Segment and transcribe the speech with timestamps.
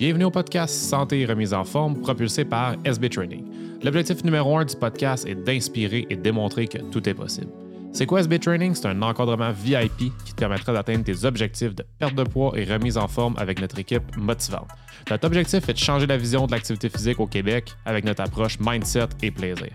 [0.00, 3.44] Bienvenue au podcast Santé et remise en forme propulsé par SB Training.
[3.84, 7.48] L'objectif numéro un du podcast est d'inspirer et démontrer que tout est possible.
[7.92, 8.74] C'est quoi SB Training?
[8.74, 12.64] C'est un encadrement VIP qui te permettra d'atteindre tes objectifs de perte de poids et
[12.64, 14.68] remise en forme avec notre équipe motivante.
[15.10, 18.58] Notre objectif est de changer la vision de l'activité physique au Québec avec notre approche
[18.58, 19.68] mindset et plaisir.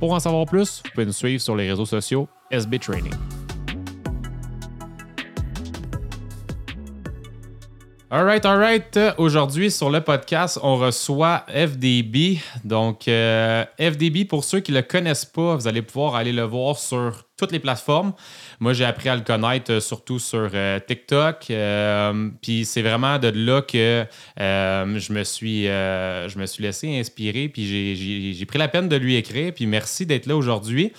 [0.00, 3.14] Pour en savoir plus, vous pouvez nous suivre sur les réseaux sociaux SB Training.
[8.10, 8.98] Alright, alright.
[9.18, 12.38] Aujourd'hui, sur le podcast, on reçoit FDB.
[12.64, 16.44] Donc, euh, FDB, pour ceux qui ne le connaissent pas, vous allez pouvoir aller le
[16.44, 18.14] voir sur toutes les plateformes.
[18.60, 21.52] Moi, j'ai appris à le connaître euh, surtout sur euh, TikTok.
[22.40, 24.06] puis c'est vraiment de là que
[24.38, 27.50] je, me suis, je me suis laissé inspirer.
[27.50, 29.52] Puis j'ai pris la peine de lui écrire.
[29.52, 30.94] Puis merci d'être là aujourd'hui.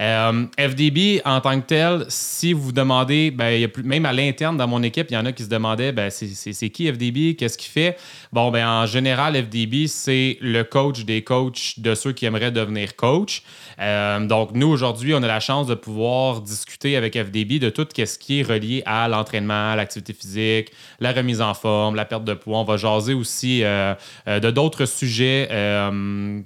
[0.00, 4.66] Euh, FDB, en tant que tel, si vous vous demandez, ben, même à l'interne dans
[4.66, 7.70] mon équipe, il y en a qui se demandaient ben, c'est qui FDB, qu'est-ce qu'il
[7.70, 7.96] fait?
[8.32, 12.96] Bon, ben, en général, FDB, c'est le coach des coachs de ceux qui aimeraient devenir
[12.96, 13.42] coach.
[13.80, 17.86] Euh, donc, nous, aujourd'hui, on a la chance de pouvoir discuter avec FDB de tout
[17.96, 22.34] ce qui est relié à l'entraînement, l'activité physique, la remise en forme, la perte de
[22.34, 22.58] poids.
[22.58, 23.94] On va jaser aussi euh,
[24.26, 25.48] de d'autres sujets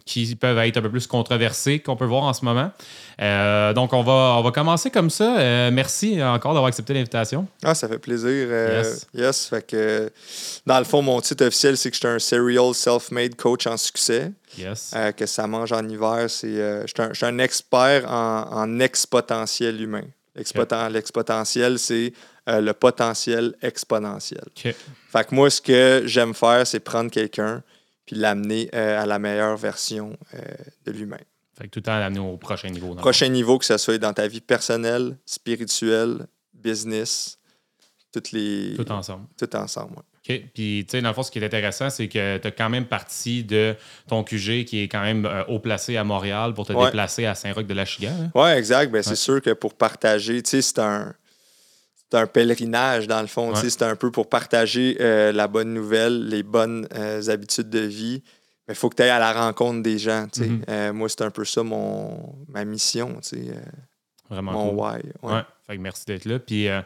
[0.04, 2.70] qui peuvent être un peu plus controversés qu'on peut voir en ce moment.
[3.20, 5.38] Euh, donc, on va, on va commencer comme ça.
[5.38, 7.46] Euh, merci encore d'avoir accepté l'invitation.
[7.62, 8.48] Ah, ça fait plaisir.
[8.50, 9.46] Euh, yes.
[9.46, 10.10] Fait que,
[10.66, 13.76] dans le fond, mon titre officiel, c'est que je suis un serial self-made coach en
[13.76, 14.32] succès.
[14.58, 14.94] Yes.
[15.16, 16.26] que ça mange en hiver.
[16.28, 20.04] C'est, je, suis un, expert en, en exponentiel humain.
[20.34, 22.12] L'expotentiel, c'est
[22.46, 24.44] le potentiel exponentiel.
[24.54, 27.62] Fait que moi, ce que j'aime faire, c'est prendre quelqu'un
[28.06, 30.16] puis l'amener à la meilleure version
[30.86, 31.18] de lui-même.
[31.56, 32.94] Fait que tout le temps l'amener au prochain niveau.
[32.94, 37.38] Prochain niveau, que ce soit dans ta vie personnelle, spirituelle, business,
[38.12, 38.74] toutes les.
[38.76, 39.26] Tout ensemble.
[39.38, 40.02] Tout ensemble, oui.
[40.28, 40.42] OK.
[40.54, 42.68] Puis, tu sais, dans le fond, ce qui est intéressant, c'est que tu as quand
[42.68, 43.76] même parti de
[44.08, 47.34] ton QG qui est quand même euh, haut placé à Montréal pour te déplacer à
[47.34, 48.10] Saint-Roch-de-la-Chiga.
[48.10, 48.30] Hein?
[48.34, 48.90] Oui, exact.
[48.90, 51.14] Ben, C'est sûr que pour partager, tu sais, c'est un.
[52.12, 53.52] Un pèlerinage, dans le fond.
[53.56, 58.22] C'est un peu pour partager euh, la bonne nouvelle, les bonnes euh, habitudes de vie,
[58.68, 60.26] il faut que tu ailles à la rencontre des gens.
[60.26, 60.62] Mm-hmm.
[60.68, 63.20] Euh, moi, c'est un peu ça mon, ma mission.
[63.32, 63.52] Euh,
[64.28, 65.00] Vraiment mon why.
[65.22, 65.42] Ouais.
[65.66, 66.38] Fait que merci d'être là.
[66.38, 66.80] Puis euh,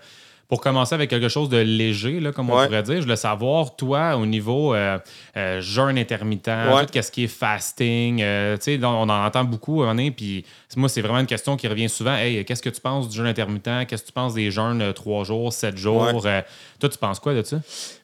[0.51, 3.77] pour commencer avec quelque chose de léger, là, comme on pourrait dire, je voulais savoir,
[3.77, 4.99] toi, au niveau euh,
[5.37, 6.51] euh, jeûne intermittent,
[6.93, 9.85] tout ce qui est fasting, euh, on en entend beaucoup,
[10.17, 10.45] puis
[10.77, 12.17] moi, c'est vraiment une question qui revient souvent.
[12.17, 13.87] Hey, qu'est-ce que tu penses du jeûne intermittent?
[13.87, 16.21] Qu'est-ce que tu penses des jeûnes 3 jours, 7 jours?
[16.21, 17.59] toi, tu penses quoi de ça?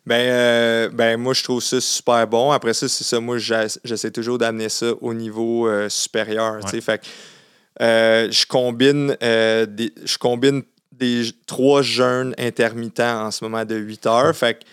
[0.07, 2.53] Ben, ben, moi, je trouve ça super bon.
[2.53, 3.19] Après ça, c'est ça.
[3.19, 6.61] Moi, j'essaie toujours d'amener ça au niveau supérieur.
[6.69, 7.01] Fait
[7.81, 10.63] je combine, des, je combine
[10.99, 14.37] des trois jeûnes intermittents en ce moment de 8 heures.
[14.37, 14.65] Fait que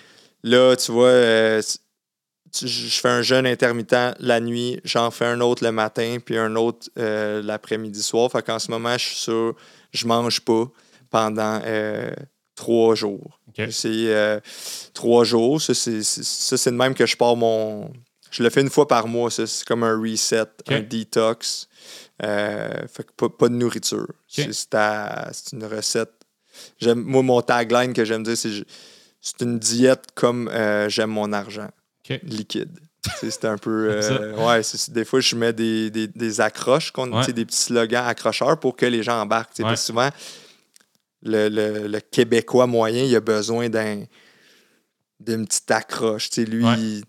[0.43, 1.61] là, tu vois, euh,
[2.61, 6.55] je fais un jeûne intermittent la nuit, j'en fais un autre le matin, puis un
[6.55, 8.31] autre euh, l'après-midi soir.
[8.31, 9.55] Fait qu'en ce moment, je suis sûr,
[9.91, 10.65] je mange pas
[11.09, 12.11] pendant euh,
[12.55, 13.39] trois jours.
[13.69, 14.41] C'est
[14.93, 15.61] trois jours.
[15.61, 17.91] Ça, c'est le même que je pars mon.
[18.31, 19.29] Je le fais une fois par mois.
[19.29, 21.67] C'est comme un reset, un detox.
[22.21, 24.07] Euh, fait que pas, de nourriture.
[24.27, 26.11] C'est une recette.
[26.95, 28.63] Moi, mon tagline que j'aime dire, c'est
[29.23, 31.69] c'est une diète comme euh, j'aime mon argent.
[32.23, 32.77] Liquide.
[33.21, 34.01] c'est un peu.
[34.03, 38.75] Euh, ouais, des fois, je mets des, des, des accroches, des petits slogans accrocheurs pour
[38.75, 39.55] que les gens embarquent.
[39.77, 40.09] souvent,
[41.23, 44.03] le, le, le, Québécois moyen, il a besoin d'un
[45.21, 46.29] d'une petite accroche.
[46.37, 47.03] lui,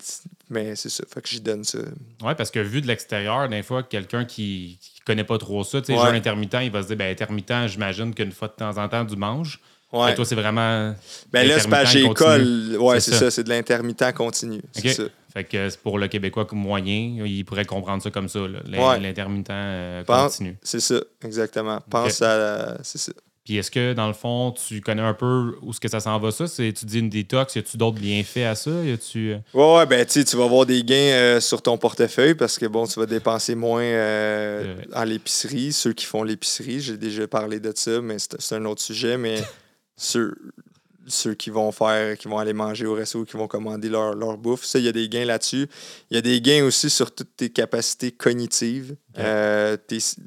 [0.48, 1.04] mais c'est ça.
[1.12, 1.78] Fait que j'y donne ça.
[2.22, 5.80] Oui, parce que vu de l'extérieur, des fois, quelqu'un qui, connaît pas trop ça.
[5.80, 6.16] Tu sais, ouais.
[6.16, 9.16] intermittent, il va se dire, ben, intermittent, j'imagine qu'une fois de temps en temps, du
[9.16, 9.60] mange.
[9.92, 10.12] Ouais.
[10.12, 10.94] Et toi, c'est vraiment.
[11.32, 12.76] Ben là, c'est pas j'ai école.
[12.80, 14.60] Ouais, c'est ça, c'est de l'intermittent continu.
[14.72, 15.04] C'est ça.
[15.32, 20.56] Fait que pour le Québécois moyen, il pourrait comprendre ça comme ça, l'intermittent euh, continu.
[20.62, 21.80] C'est ça, exactement.
[21.90, 22.78] Pense à.
[22.82, 23.12] C'est ça.
[23.44, 26.18] Puis est-ce que, dans le fond, tu connais un peu où ce que ça s'en
[26.18, 26.46] va, ça?
[26.48, 28.70] Tu dis une détox, y a-tu d'autres bienfaits à ça?
[28.70, 29.38] Y tu euh?
[29.52, 32.86] Ouais, ouais, ben, tu vas avoir des gains euh, sur ton portefeuille parce que, bon,
[32.86, 35.74] tu vas dépenser moins euh, à l'épicerie.
[35.74, 39.18] Ceux qui font l'épicerie, j'ai déjà parlé de ça, mais c'est un autre sujet.
[39.18, 39.42] Mais
[39.98, 40.34] ceux,
[41.06, 44.38] ceux qui vont faire, qui vont aller manger au resto, qui vont commander leur, leur
[44.38, 45.68] bouffe, ça, il y a des gains là-dessus.
[46.10, 48.96] Il y a des gains aussi sur toutes tes capacités cognitives,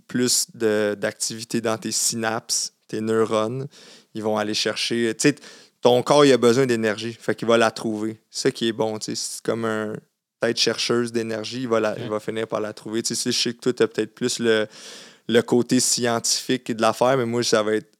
[0.07, 3.67] plus d'activité dans tes synapses tes neurones,
[4.13, 5.13] ils vont aller chercher.
[5.15, 5.35] Tu
[5.81, 7.13] ton corps, il a besoin d'énergie.
[7.13, 8.19] Fait qu'il va la trouver.
[8.29, 8.97] C'est ça qui est bon.
[8.99, 9.93] C'est comme un
[10.41, 11.61] tête chercheuse d'énergie.
[11.61, 13.03] Il, va il va finir par la trouver.
[13.03, 14.67] Tu je sais que toi, tu as peut-être plus le,
[15.27, 17.91] le côté scientifique de l'affaire, mais moi, ça va être.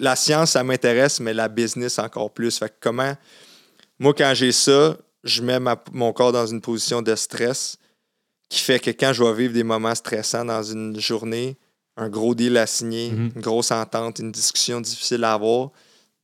[0.00, 2.58] la science, ça m'intéresse, mais la business encore plus.
[2.58, 3.14] Fait que comment.
[3.98, 5.58] Moi, quand j'ai ça, je mets
[5.92, 7.78] mon corps dans une position de stress
[8.48, 11.56] qui fait que quand je vais vivre des moments stressants dans une journée,
[11.96, 13.32] un gros deal à signer, Mhm.
[13.36, 15.70] une grosse entente, une discussion difficile à avoir,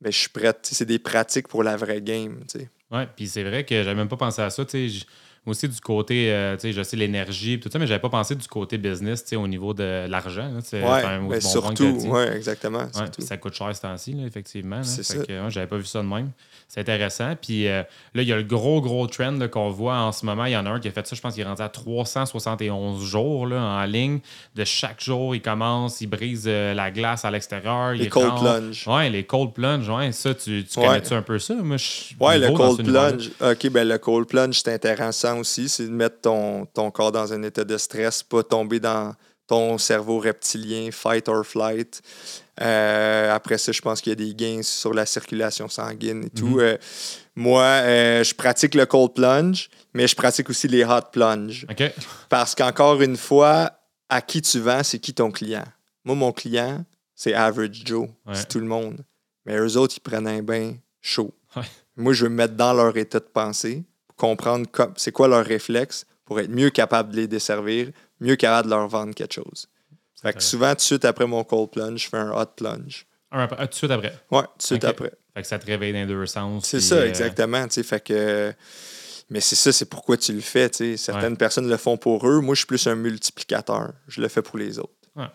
[0.01, 0.55] ben, je suis prêt.
[0.63, 2.45] C'est des pratiques pour la vraie game.
[2.91, 4.65] Ouais, puis c'est vrai que j'avais même pas pensé à ça.
[4.65, 5.13] tu sais, j- Moi
[5.45, 8.37] aussi, du côté, euh, tu sais, je sais l'énergie, tout ça, mais j'avais pas pensé
[8.37, 10.51] du côté business, tu sais, au niveau de l'argent.
[10.63, 12.79] C'est Ouais, un ben, surtout, ouais, exactement.
[12.79, 13.11] Ouais, surtout.
[13.19, 14.83] puis ça coûte cher ce temps-ci, effectivement.
[14.85, 15.19] C'est ça.
[15.19, 16.31] ouais, j'avais pas vu ça de même.
[16.69, 17.35] C'est intéressant.
[17.41, 17.83] Puis euh,
[18.15, 20.47] là, il y a le gros, gros trend qu'on voit en ce moment.
[20.47, 21.69] Il y en a un qui a fait ça, je pense qu'il est rendu à
[21.69, 24.21] 371 jours là, en ligne.
[24.55, 27.93] De chaque jour, il commence, il brise euh, la glace à l'extérieur.
[27.93, 28.89] Les cold plunge.
[28.89, 29.89] Ouais, les cold plunge.
[29.89, 31.55] Ouais, ça, tu, connais-tu un peu ça?
[31.55, 33.31] Moi, je Ouais, le cold plunge.
[33.41, 35.69] OK, ben le cold plunge, c'est intéressant aussi.
[35.69, 39.15] C'est de mettre ton, ton corps dans un état de stress, pas tomber dans
[39.47, 42.01] ton cerveau reptilien, fight or flight.
[42.61, 46.31] Euh, après ça, je pense qu'il y a des gains sur la circulation sanguine et
[46.31, 46.47] tout.
[46.47, 46.61] Mhm.
[46.61, 46.77] Euh,
[47.35, 51.67] moi, euh, je pratique le cold plunge, mais je pratique aussi les hot plunge.
[52.29, 53.73] Parce qu'encore une fois,
[54.09, 55.65] à qui tu vends, c'est qui ton client?
[56.05, 56.85] Moi, mon client,
[57.15, 58.09] c'est Average Joe.
[58.27, 58.35] Ouais.
[58.35, 59.05] C'est tout le monde.
[59.47, 61.33] Mais eux autres, ils prennent un bain chaud.
[61.57, 61.63] Ouais.
[61.97, 63.85] Moi, je veux me mettre dans leur état de pensée,
[64.23, 67.91] comprendre com- c'est quoi leur réflexe pour être mieux capable de les desservir,
[68.21, 69.69] mieux capable de leur vendre quelque chose.
[70.23, 73.07] Fait que souvent, tout de suite après mon cold plunge, je fais un hot plunge.
[73.33, 74.15] Un ah, tout de suite après?
[74.31, 75.13] Ouais, tout de suite après.
[75.35, 76.65] Fait que ça te réveille dans deux sens.
[76.67, 77.67] C'est ça, euh, exactement.
[77.69, 78.53] Fait que.
[79.31, 80.71] Mais c'est ça, c'est pourquoi tu le fais.
[80.97, 81.37] Certaines Ouais.
[81.39, 82.41] personnes le font pour eux.
[82.41, 83.93] Moi, je suis plus un multiplicateur.
[84.07, 84.93] Je le fais pour les autres.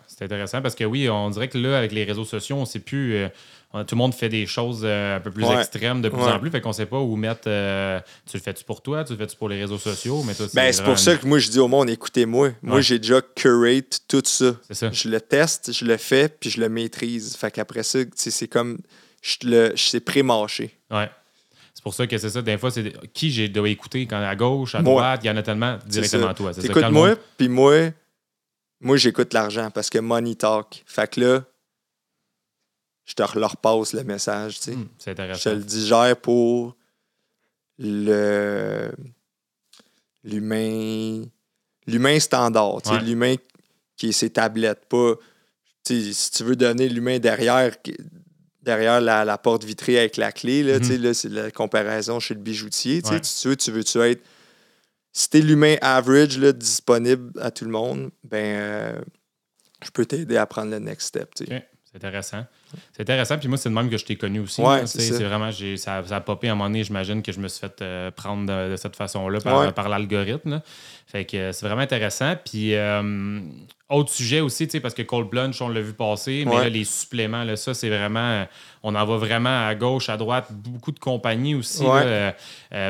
[0.07, 2.80] C'est intéressant parce que oui, on dirait que là, avec les réseaux sociaux, on sait
[2.80, 3.16] plus.
[3.16, 3.30] euh,
[3.72, 5.58] tout le monde fait des choses euh, un peu plus Ouais.
[5.60, 6.31] extrêmes de plus Ouais.
[6.31, 6.50] en plus.
[6.50, 7.42] Fait qu'on sait pas où mettre.
[7.48, 8.00] euh,
[8.30, 10.72] tu le fais-tu pour toi, tu le fais-tu pour les réseaux sociaux, mais toi, Ben,
[10.74, 12.52] c'est pour ça que moi, je dis au monde, écoutez-moi.
[12.62, 12.81] Moi, Ouais.
[12.81, 14.56] j'ai déjà curate tout ça.
[14.68, 14.90] C'est ça.
[14.92, 17.36] Je le teste, je le fais, puis je le maîtrise.
[17.36, 18.78] Fait qu'après ça, tu sais, c'est comme.
[19.22, 20.78] Je le, je- c'est pré-mâché.
[20.90, 21.10] Ouais.
[21.74, 22.42] C'est pour ça que c'est ça.
[22.42, 24.94] Des fois, c'est qui j'ai dois écouter quand à gauche, à Moi.
[24.94, 26.52] droite, il y en a tellement directement à toi.
[26.64, 27.92] Écoute-moi, puis moi,
[28.80, 30.84] moi, j'écoute l'argent parce que money talk.
[30.86, 31.44] Fait que là,
[33.07, 34.75] je te leur passe le message, tu sais.
[34.75, 35.50] Hmm, c'est Je te intéressant.
[35.56, 36.75] le digère pour
[37.80, 38.92] le
[40.24, 41.24] l'humain
[41.86, 43.01] l'humain standard, tu sais, Ouais.
[43.01, 43.36] l'humain
[43.95, 45.13] qui est ses tablettes, pas
[45.88, 47.75] si tu veux donner l'humain derrière
[48.62, 52.19] derrière la, la porte vitrée avec la clé là, tu sais, là, c'est la comparaison
[52.19, 53.21] chez le bijoutier, tu sais, Ouais.
[53.21, 54.21] tu veux tu veux tu être
[55.13, 59.01] si t'es l'humain average là, disponible à tout le monde, ben euh,
[59.83, 61.56] je peux t'aider à prendre le next step, tu sais.
[61.56, 62.45] Ok, C'est intéressant.
[62.94, 63.38] C'est intéressant.
[63.38, 64.62] Puis moi, c'est le même que je t'ai connu aussi.
[64.62, 66.84] Ouais, c'est vraiment, ça, ça a popé à un moment donné.
[66.84, 69.72] J'imagine que je me suis fait euh, prendre de, de cette façon-là par, Ouais.
[69.72, 70.62] par l'algorithme.
[71.06, 72.34] Fait que euh, c'est vraiment intéressant.
[72.44, 73.40] Puis, euh,
[73.90, 76.64] autre sujet aussi, sais, parce que Cold Plunge, on l'a vu passer, mais Ouais.
[76.64, 78.46] là, les suppléments, là, ça, c'est vraiment.
[78.84, 81.84] On en va vraiment à gauche, à droite, beaucoup de compagnies aussi.
[81.86, 82.34] Là,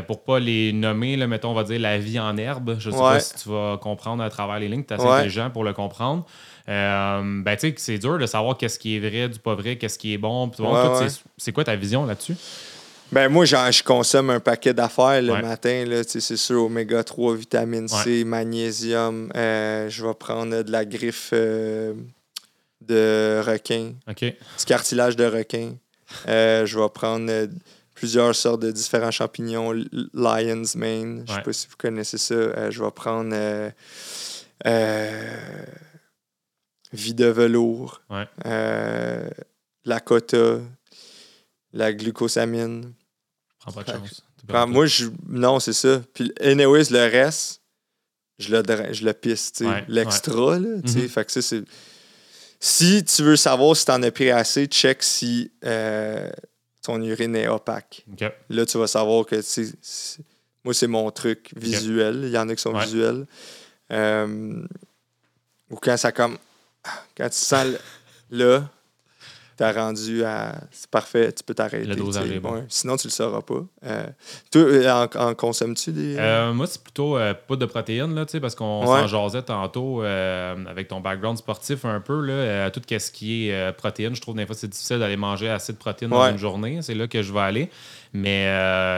[0.04, 2.78] pour pas les nommer, là, mettons, on va dire la vie en herbe.
[2.80, 3.02] Je sais Ouais.
[3.04, 4.84] pas si tu vas comprendre à travers les lignes.
[4.84, 5.12] Tu es assez Ouais.
[5.18, 6.26] intelligent pour le comprendre.
[6.70, 9.56] Euh, ben, tu sais, que c'est dur de savoir qu'est-ce qui est vrai, du pas
[9.56, 10.50] vrai, qu'est-ce qui est bon.
[10.50, 11.10] Puis Ouais, ouais.
[11.10, 12.36] c'est- C'est quoi ta vision là-dessus?
[13.10, 15.42] Ben moi, genre, je consomme un paquet d'affaires le Ouais.
[15.42, 15.86] matin.
[15.86, 19.32] Là, Tu sais, c'est sûr, oméga 3, vitamine C, magnésium.
[19.34, 21.94] Euh, je vais prendre de la griffe euh,
[22.82, 24.20] de requin, OK.
[24.26, 25.72] du cartilage de requin.
[26.28, 27.32] Euh, je vais prendre
[27.96, 29.72] plusieurs sortes de différents champignons.
[30.14, 31.44] Lion's mane, je sais Ouais.
[31.44, 32.70] pas si vous connaissez ça.
[32.70, 33.34] Je vais prendre
[36.94, 38.26] vie de velours, Ouais.
[38.46, 39.30] euh,
[39.86, 40.60] la cota,
[41.74, 42.94] la glucosamine.
[43.60, 44.24] Prends pas de Fait chance.
[44.68, 46.02] Moi, je, non, c'est ça.
[46.14, 47.62] Puis, anyways, le reste,
[48.40, 48.64] je le,
[48.94, 49.70] je le pisse, tu sais.
[49.70, 51.00] Ouais, L'extra, là, tu sais.
[51.00, 51.10] Mhm.
[51.10, 51.64] Fait que ça, c'est...
[52.60, 56.30] Si tu veux savoir si t'en as pris assez, check si euh,
[56.82, 58.04] ton urine est opaque.
[58.50, 60.20] Là, tu vas savoir que, tu sais,
[60.64, 62.22] moi, c'est mon truc visuel.
[62.24, 63.26] Il y en a qui sont visuels.
[63.92, 64.66] Euh,
[65.70, 66.38] ou quand ça comme...
[67.18, 67.66] Quand tu sens
[68.32, 68.64] là,
[69.56, 70.56] t'as rendu à...
[70.72, 71.86] C'est parfait, tu peux t'arrêter.
[71.88, 72.54] Le dosage est bon.
[72.54, 72.66] Ouais.
[72.70, 73.66] Sinon, tu le sauras pas.
[73.86, 74.06] Euh,
[74.52, 76.16] toi, euh, en, en consommes-tu des...
[76.18, 79.02] Euh, moi, c'est plutôt euh, pas de protéines, là, tu sais, parce qu'on Ouais.
[79.02, 82.22] s'en jasait tantôt avec ton background sportif un peu.
[82.22, 85.74] Là, tout ce qui est protéines, je trouve des fois c'est difficile d'aller manger assez
[85.74, 86.32] de protéines dans Ouais.
[86.32, 86.80] une journée.
[86.84, 87.70] C'est là que je vais aller.
[88.14, 88.46] Mais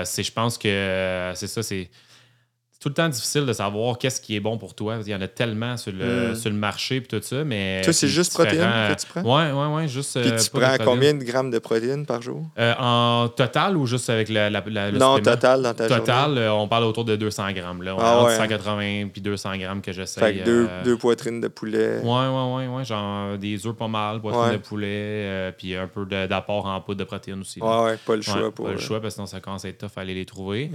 [0.06, 1.90] c'est, je pense que c'est ça, c'est.
[2.80, 5.00] Tout le temps difficile de savoir qu'est-ce qui est bon pour toi.
[5.06, 6.36] Il y en a tellement sur le, Mm.
[6.36, 7.44] sur le marché et tout ça.
[7.44, 9.22] Mais Toi, c'est juste protéines que tu prends?
[9.22, 9.88] Ouais, ouais, ouais.
[9.90, 12.44] Juste, Puis euh, tu de prends combien de grammes de protéines par jour?
[12.58, 16.26] Euh, En total ou juste avec la, la- la- le non, total dans ta Total,
[16.28, 16.40] journée.
[16.42, 17.84] euh, on parle autour de 200 grammes.
[17.84, 17.96] Là.
[17.98, 18.36] On Ah ouais.
[18.38, 20.22] 180 puis 200 grammes que j'essaie.
[20.22, 22.00] Fait que deux, euh, deux poitrines de poulet.
[22.02, 22.86] Ouais, ouais, ouais, ouais.
[22.86, 24.52] Genre des œufs pas mal, poitrine Ouais.
[24.54, 27.60] de poulet, euh, puis un peu d'apport en poudre de protéines aussi.
[27.60, 27.84] là.
[27.84, 28.68] Ouais, pas le choix pour.
[28.68, 30.26] pas le euh, choix parce que sinon ça commence à être tough à aller les
[30.26, 30.72] trouver.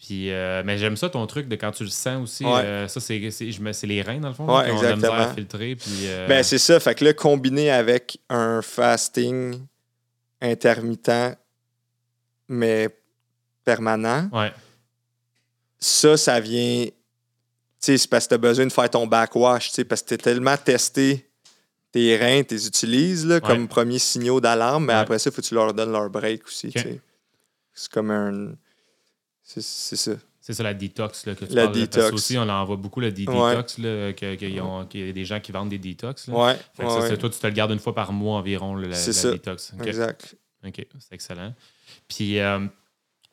[0.00, 2.44] Puis, euh, mais j'aime ça ton truc de quand tu le sens aussi.
[2.44, 2.62] Ouais.
[2.64, 5.16] euh, ça, c'est, les reins, dans le fond, Ouais, qui ont de la misère à
[5.16, 5.34] exactement.
[5.34, 5.76] filtrer.
[5.76, 6.80] Puis, euh, Ben, c'est ça.
[6.80, 9.60] Fait que là, combiné avec un fasting
[10.40, 11.36] intermittent,
[12.48, 12.88] mais
[13.64, 14.52] permanent, ouais,
[15.78, 16.86] ça, ça vient.
[16.86, 16.92] Tu
[17.78, 20.08] sais, c'est parce que tu as besoin de faire ton backwash, tu sais, parce que
[20.08, 21.30] tu es tellement testé
[21.92, 25.42] tes reins, tu les utilises là, comme premier signaux d'alarme, mais après ça, il faut
[25.42, 26.68] que tu leur donnes leur break aussi.
[26.68, 26.72] Ok.
[26.74, 27.00] tu sais.
[27.74, 28.52] C'est comme un.
[29.58, 30.12] C'est ça.
[30.40, 31.78] c'est ça la détox là, que tu La parles.
[31.78, 32.12] Parce détox.
[32.12, 33.50] aussi, on en voit beaucoup le dé- Ouais.
[33.50, 36.28] détox, que- qu'il y a- qu'il y a des gens qui vendent des détox.
[36.28, 36.34] Là.
[36.34, 36.54] Ouais.
[36.74, 37.08] Fait que ouais, ça, ouais.
[37.10, 39.30] c'est- toi, tu te le gardes une fois par mois environ, la, la ça.
[39.32, 39.72] détox.
[39.84, 40.34] Exact.
[40.66, 41.54] OK, c'est excellent.
[42.08, 42.60] Puis, euh,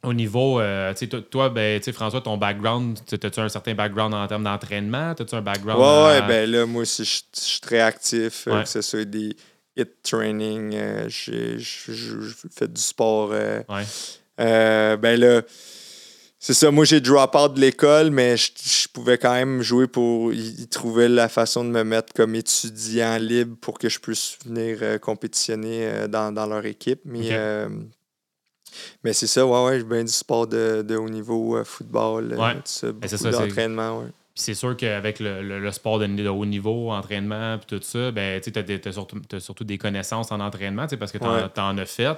[0.04, 4.14] au niveau, euh, tu sais, toi- ben, François, ton background, tu- as-tu un certain background
[4.14, 5.12] en termes d'entraînement?
[5.12, 5.80] As-tu un background?
[5.82, 8.64] Ouais, ouais, en- ben là, moi aussi, je suis très actif, euh, Ouais.
[8.64, 9.36] que ce soit des
[9.76, 13.30] hit training, euh, j'ai fais du sport.
[13.34, 13.84] euh, Ouais.
[14.40, 15.42] euh, ben là,
[16.39, 19.88] c'est ça, moi j'ai drop out de l'école, mais je, je pouvais quand même jouer
[19.88, 20.32] pour.
[20.34, 24.77] Ils trouvaient la façon de me mettre comme étudiant libre pour que je puisse venir
[24.82, 27.01] euh, compétitionner euh, dans, dans leur équipe.
[27.06, 27.67] Mais, euh,
[29.03, 32.53] mais c'est ça, ouais, ouais, j'ai bien du sport de, de haut niveau, football, Ouais.
[32.56, 34.08] tout ça, beaucoup ça, c'est- d'entraînement, ouais.
[34.38, 37.84] Puis c'est sûr qu'avec le, le- le sport de, de haut niveau, entraînement, puis tout
[37.84, 41.34] ça, ben, tu as, surtout, des connaissances en entraînement, parce que tu en,
[41.75, 41.82] Ouais.
[41.82, 42.15] as fait.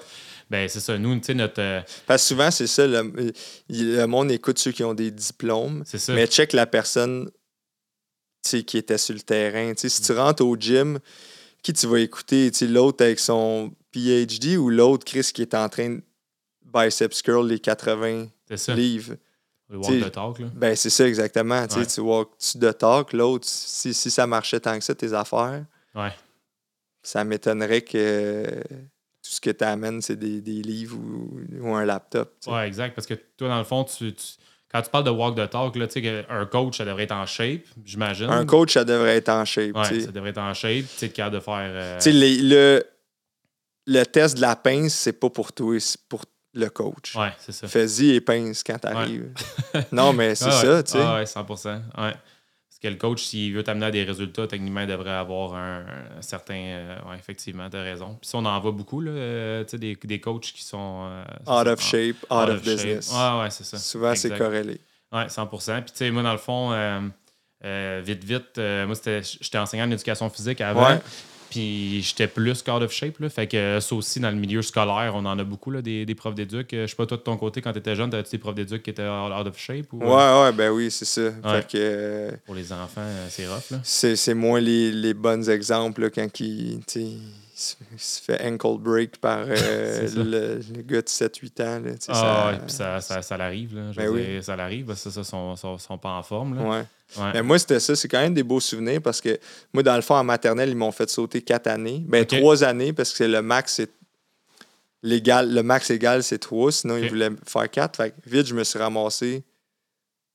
[0.50, 0.98] Ben, c'est ça.
[0.98, 1.62] Nous, tu sais, notre.
[1.62, 6.14] euh, Parce que souvent, c'est ça, le, monde écoute ceux qui ont des diplômes, ça.
[6.14, 7.32] mais check la personne
[8.44, 9.72] qui était sur le terrain.
[9.78, 11.00] Si tu rentres au gym,
[11.64, 12.52] qui tu vas écouter?
[12.64, 16.02] L'autre avec son PhD ou l'autre, Chris, qui est en train de
[16.66, 18.74] biceps curl les 80 c'est ça.
[18.76, 19.16] livres?
[19.70, 20.48] Le walk the talk, là.
[20.54, 21.66] Ben, c'est ça exactement.
[21.68, 21.86] Tu sais, Ouais.
[21.86, 25.64] Tu walk-tu de talk, l'autre, si, si ça marchait tant que ça, tes affaires,
[25.96, 26.12] Ouais.
[27.04, 28.46] ça m'étonnerait que
[29.22, 32.34] tout ce que tu amènes, c'est des, des livres ou, ou un laptop.
[32.40, 32.52] sais.
[32.52, 32.96] Ouais, exact.
[32.96, 34.24] Parce que toi, dans le fond, tu, tu-
[34.72, 37.04] quand tu parles de walk the talk, là, tu sais, que un coach, ça devrait
[37.04, 38.30] être en shape, j'imagine.
[38.30, 39.76] Un coach, ça devrait être en shape.
[39.76, 41.56] Ouais, ça devrait être en shape, tu sais, capable de faire.
[41.74, 42.84] euh, Tu sais, le,
[43.88, 46.24] le test de la pince, c'est pas pour toi, c'est pour
[46.60, 47.16] le coach.
[47.16, 47.68] Ouais, c'est ça.
[47.68, 49.32] Fais-y et pince quand t'arrives.
[49.92, 50.62] non, mais c'est Ah ouais.
[50.66, 51.00] ça, tu sais.
[51.02, 51.76] Ah ouais, 100 ouais.
[51.98, 55.86] Parce que le coach, s'il veut t'amener à des résultats, techniquement, il devrait avoir un,
[56.18, 56.56] un certain.
[56.56, 58.18] euh, ouais, effectivement, t'as raison.
[58.22, 61.10] Puis ça, on en voit beaucoup, là, euh, tu sais, des, des coachs qui sont.
[61.10, 61.24] euh,
[61.62, 63.12] out of shape, out, out of, business.
[63.12, 63.78] Ouais, ouais, c'est ça.
[63.78, 64.80] Souvent, c'est corrélé.
[65.12, 69.58] Ouais, 100% Puis, tu sais, moi, dans le fond, euh, vite, vite, euh, moi, j'étais
[69.58, 70.88] enseignant en éducation physique avant.
[70.88, 71.00] Ouais.
[71.50, 73.20] Puis, j'étais plus out of shape.
[73.20, 75.82] Là, fait que euh, ça aussi, dans le milieu scolaire, on en a beaucoup, là,
[75.82, 76.74] des, des profs d'éduc.
[76.74, 78.56] Euh, Je sais pas, toi, de ton côté, quand tu étais jeune, t'avais-tu des profs
[78.56, 79.92] d'éduc qui étaient out of shape?
[79.94, 81.32] Ou, Ouais, euh, ouais, ben oui, c'est ça.
[81.44, 83.80] Fait que euh, Pour les enfants, c'est rough, là.
[83.84, 87.20] c'est moins les, les bons exemples là, quand il, tu sais, il
[87.60, 91.80] se- il se fait ankle break par euh, le, le gars de 7-8 ans.
[91.84, 93.92] Là, Ah, ça- puis ça, ça, ça l'arrive, là.
[93.92, 94.26] Je Ben veux oui.
[94.26, 96.64] dire, ça l'arrive, parce que ça, ça, sont, sont, sont pas en forme, là.
[96.64, 96.84] Ouais.
[97.18, 97.32] Ouais.
[97.34, 97.96] Mais moi, c'était ça.
[97.96, 99.40] C'est quand même des beaux souvenirs parce que
[99.74, 102.04] moi, dans le fond, en maternelle, ils m'ont fait sauter quatre années.
[102.08, 102.28] Ben, Ok.
[102.40, 103.90] trois années parce que le max, c'est.
[105.02, 106.72] Légal, le max légal, c'est trois.
[106.72, 107.02] Sinon, Ok.
[107.04, 107.96] ils voulaient faire quatre.
[107.98, 109.44] Fait que vite, je me suis ramassé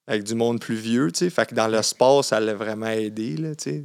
[0.06, 1.12] avec du monde plus vieux.
[1.12, 1.30] tu sais.
[1.30, 3.36] Fait que dans le sport, ça l'a vraiment aidé.
[3.36, 3.84] Là, tu sais.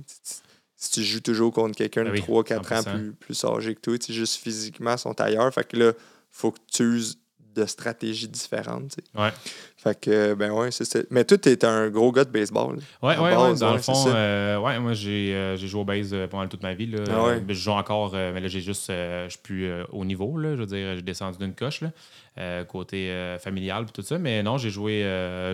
[0.82, 2.96] Si tu joues toujours contre quelqu'un de Ben oui, 3-4 ans 100%.
[2.96, 5.54] plus, plus âgé que toi, tu sais, juste physiquement, sont ailleurs.
[5.54, 5.92] Fait que là,
[6.32, 7.18] faut que tu uses
[7.54, 8.90] de stratégies différentes.
[8.96, 9.20] tu sais.
[9.22, 9.32] Ouais.
[9.76, 11.00] Fait que, ben ouais, c'est ça.
[11.10, 12.78] Mais toi, t'es un gros gars de baseball.
[12.78, 12.82] là.
[13.02, 15.86] Ouais, ouais, ouais, dans ouais, le fond, euh, ouais, moi j'ai euh, j'ai joué au
[15.86, 16.86] base euh, pendant toute ma vie.
[16.86, 17.00] Là.
[17.12, 17.44] Ah ouais.
[17.46, 20.62] Je joue encore, mais là j'ai juste, je suis plus euh, au niveau, là, je
[20.62, 24.18] veux dire, j'ai descendu d'une coche, là, côté familial et tout ça.
[24.18, 25.02] Mais non, j'ai joué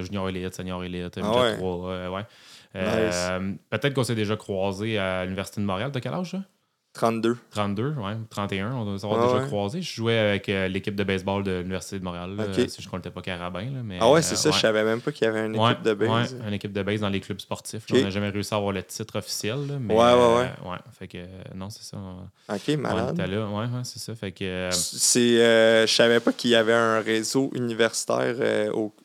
[0.04, 1.56] junior élite, senior élite, Ah ouais.
[1.58, 2.26] 3, euh, ouais.
[2.76, 5.92] Euh, Peut-être qu'on s'est déjà croisé à l'Université de Montréal.
[5.94, 6.44] T'as quel âge, ça?
[6.94, 7.36] 32.
[7.52, 9.48] 32, ouais, 31, on doit s'avoir Ah déjà ouais.
[9.48, 9.82] croisé.
[9.82, 12.34] Je jouais avec euh, l'équipe de baseball de l'Université de Montréal.
[12.38, 13.64] là, euh, si je ne comptais pas Carabin.
[13.64, 15.58] Là, mais, Ah ouais, c'est euh, ça, je savais même pas qu'il y avait une
[15.60, 16.34] Ouais, équipe de base.
[16.36, 17.90] ouais, une équipe de base dans les clubs sportifs.
[17.90, 18.00] là.
[18.00, 19.68] On n'a jamais réussi à avoir le titre officiel.
[19.68, 20.70] là, mais, Ouais, ouais, euh, ouais.
[20.72, 20.78] ouais.
[20.98, 21.18] Fait que,
[21.54, 21.98] non, c'est ça.
[21.98, 23.20] on- Ok, On malade.
[23.20, 23.46] était là.
[23.46, 24.16] Ouais, ouais, c'est ça.
[24.16, 28.96] Fait que, C'est, je savais pas qu'il y avait un réseau universitaire au,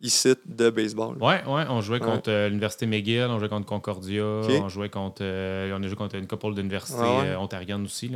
[0.00, 1.16] ici de baseball.
[1.18, 5.22] ouais, ouais, on jouait contre euh, l'Université McGill, on jouait contre Concordia, on jouait contre.
[5.22, 7.28] euh, on a joué contre une couple d'universités Ah ouais.
[7.28, 8.10] euh, ontariennes aussi.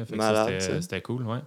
[0.81, 1.39] C'était cool, ouais.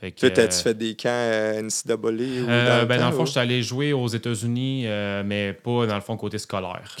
[0.00, 2.98] Fait que, Toi, t'as-tu euh, fait des camps euh, NCAA ou Euh, dans le ben,
[2.98, 3.26] dans le fond, ou?
[3.26, 4.86] je suis allé jouer aux États-Unis,
[5.26, 6.96] mais pas dans le fond côté scolaire.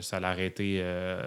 [0.00, 0.82] Ça l'a arrêté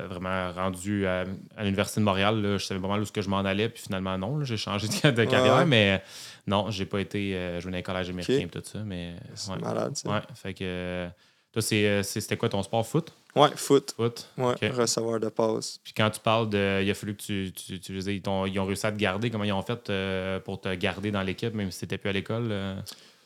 [0.10, 1.25] vraiment rendu à,
[1.58, 2.41] à l'Université de Montréal.
[2.41, 4.44] là, je savais pas mal où ce que je m'en allais, puis finalement, non.
[4.46, 6.01] j'ai changé de, de carrière, mais
[6.48, 8.80] non, j'ai pas été jouer dans les collèges américains et tout ça.
[8.86, 9.58] Mais, C'est ouais.
[9.60, 10.10] malade, ça.
[10.10, 11.08] Ouais, fait que.
[11.51, 13.12] toi, c'était quoi ton sport foot?
[13.36, 13.94] Ouais, foot.
[13.96, 14.28] Foot.
[14.38, 15.80] Ouais, receveur de passe.
[15.84, 16.82] Puis quand tu parles de.
[16.84, 17.52] Il a fallu que tu.
[17.54, 19.30] tu, tu dire, ils, t'ont- ils ont réussi à te garder.
[19.32, 22.10] Comment ils ont fait euh, pour te garder dans l'équipe, même si tu n'étais plus
[22.10, 22.48] à l'école?
[22.52, 22.76] euh?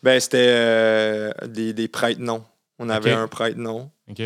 [0.04, 2.44] Ben, c'était euh, des, des prêtres non.
[2.78, 3.90] On avait un prêtre, non.
[4.10, 4.22] OK.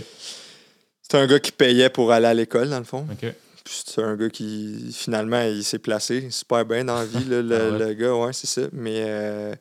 [1.02, 3.08] C'était un gars qui payait pour aller à l'école, dans le fond.
[3.12, 3.34] OK.
[3.64, 7.42] Puis c'est un gars qui, finalement, il s'est placé super bien dans la vie, là,
[7.42, 7.80] le, Ah ouais?
[7.80, 8.62] le gars, ouais, c'est ça.
[8.74, 9.58] Mais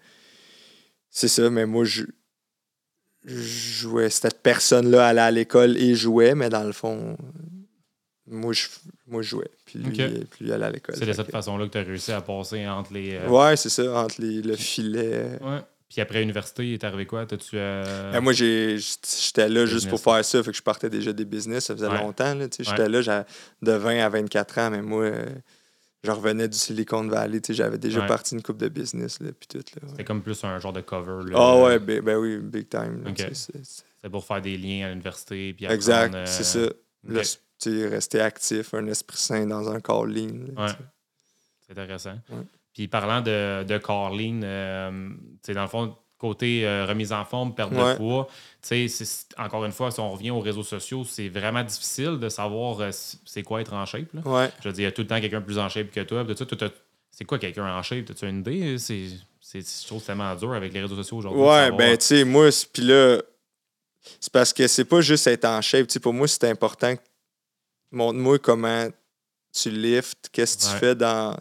[1.10, 2.02] c'est ça, mais moi, je
[3.24, 4.10] jouais.
[4.10, 7.16] Cette personne-là allait à l'école et jouait, mais dans le fond,
[8.26, 8.66] moi, je,
[9.06, 9.50] moi, je jouais.
[9.64, 10.10] Puis lui, Ok.
[10.30, 10.94] puis lui allait à l'école.
[10.96, 13.14] C'est de cette que- façon-là que tu as réussi à passer entre les.
[13.14, 15.38] euh, Ouais, c'est ça, entre les, le filet.
[15.40, 15.60] ouais.
[15.88, 17.24] Puis après l'université, il est arrivé quoi?
[17.24, 17.52] T'as-tu.
[17.54, 20.42] euh, Ben, moi, j'ai- j'étais là juste pour faire ça.
[20.42, 21.64] Fait que je partais déjà des business.
[21.64, 21.96] Ça faisait Ouais.
[21.98, 22.34] longtemps.
[22.34, 22.76] là, tu sais, Ouais.
[22.76, 23.24] J'étais là
[23.62, 25.24] de 20 à 24 ans, mais moi, euh,
[26.04, 27.40] je revenais du Silicon Valley.
[27.40, 28.06] tu sais, J'avais déjà Ouais.
[28.06, 29.20] parti une coupe de business.
[29.20, 29.88] Là, puis tout, là, ouais.
[29.90, 31.30] C'était comme plus un genre de cover.
[31.30, 31.36] là.
[31.38, 33.02] Ah ouais, ben, ben oui, big time.
[33.04, 33.16] là, Ok.
[33.16, 35.52] tu sais, c'est- pour faire des liens à l'université.
[35.54, 36.60] Puis Exact, euh, c'est ça.
[37.04, 37.26] Là, ok.
[37.60, 40.46] tu sais, rester actif, un esprit sain dans un corps lean.
[40.56, 40.68] Ouais.
[41.66, 42.18] C'est intéressant.
[42.30, 42.42] Ouais.
[42.72, 47.24] Puis parlant de, de Carline, euh, tu sais, dans le fond, côté euh, remise en
[47.24, 47.96] forme, perte de Ouais.
[47.96, 48.28] poids,
[49.38, 52.90] encore une fois, si on revient aux réseaux sociaux, c'est vraiment difficile de savoir euh,
[53.24, 54.12] c'est quoi être en shape.
[54.14, 54.20] là.
[54.24, 54.50] Ouais.
[54.60, 56.24] Je veux dire, il y a tout le temps quelqu'un plus en shape que toi.
[57.10, 58.10] c'est quoi quelqu'un en shape?
[58.10, 58.76] As-tu une idée?
[58.78, 59.08] C'est,
[60.04, 61.40] tellement dur avec les réseaux sociaux aujourd'hui.
[61.40, 63.22] Ouais, ben, tu sais, moi, puis là,
[64.20, 65.86] c'est parce que c'est pas juste être en shape.
[66.00, 66.94] Pour moi, c'est important.
[66.96, 67.02] que-
[67.90, 68.88] Montre-moi comment
[69.52, 71.34] tu lifts, qu'est-ce que tu fais dans,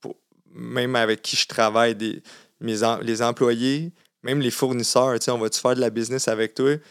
[0.00, 0.16] pour-
[0.54, 2.22] même avec qui je travaille, des,
[2.60, 6.76] mes em- les employés, même les fournisseurs, on va-tu faire de la business avec toi?
[6.76, 6.82] Tu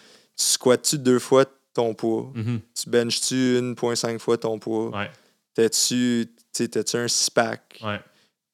[0.45, 2.31] squattes-tu deux fois ton poids?
[2.33, 2.59] Mhm.
[2.75, 4.89] Tu benches-tu 1,5 fois ton poids?
[4.97, 5.09] Ouais,
[5.53, 6.27] T'as-tu,
[6.95, 7.79] un six-pack?
[7.83, 7.99] ouais.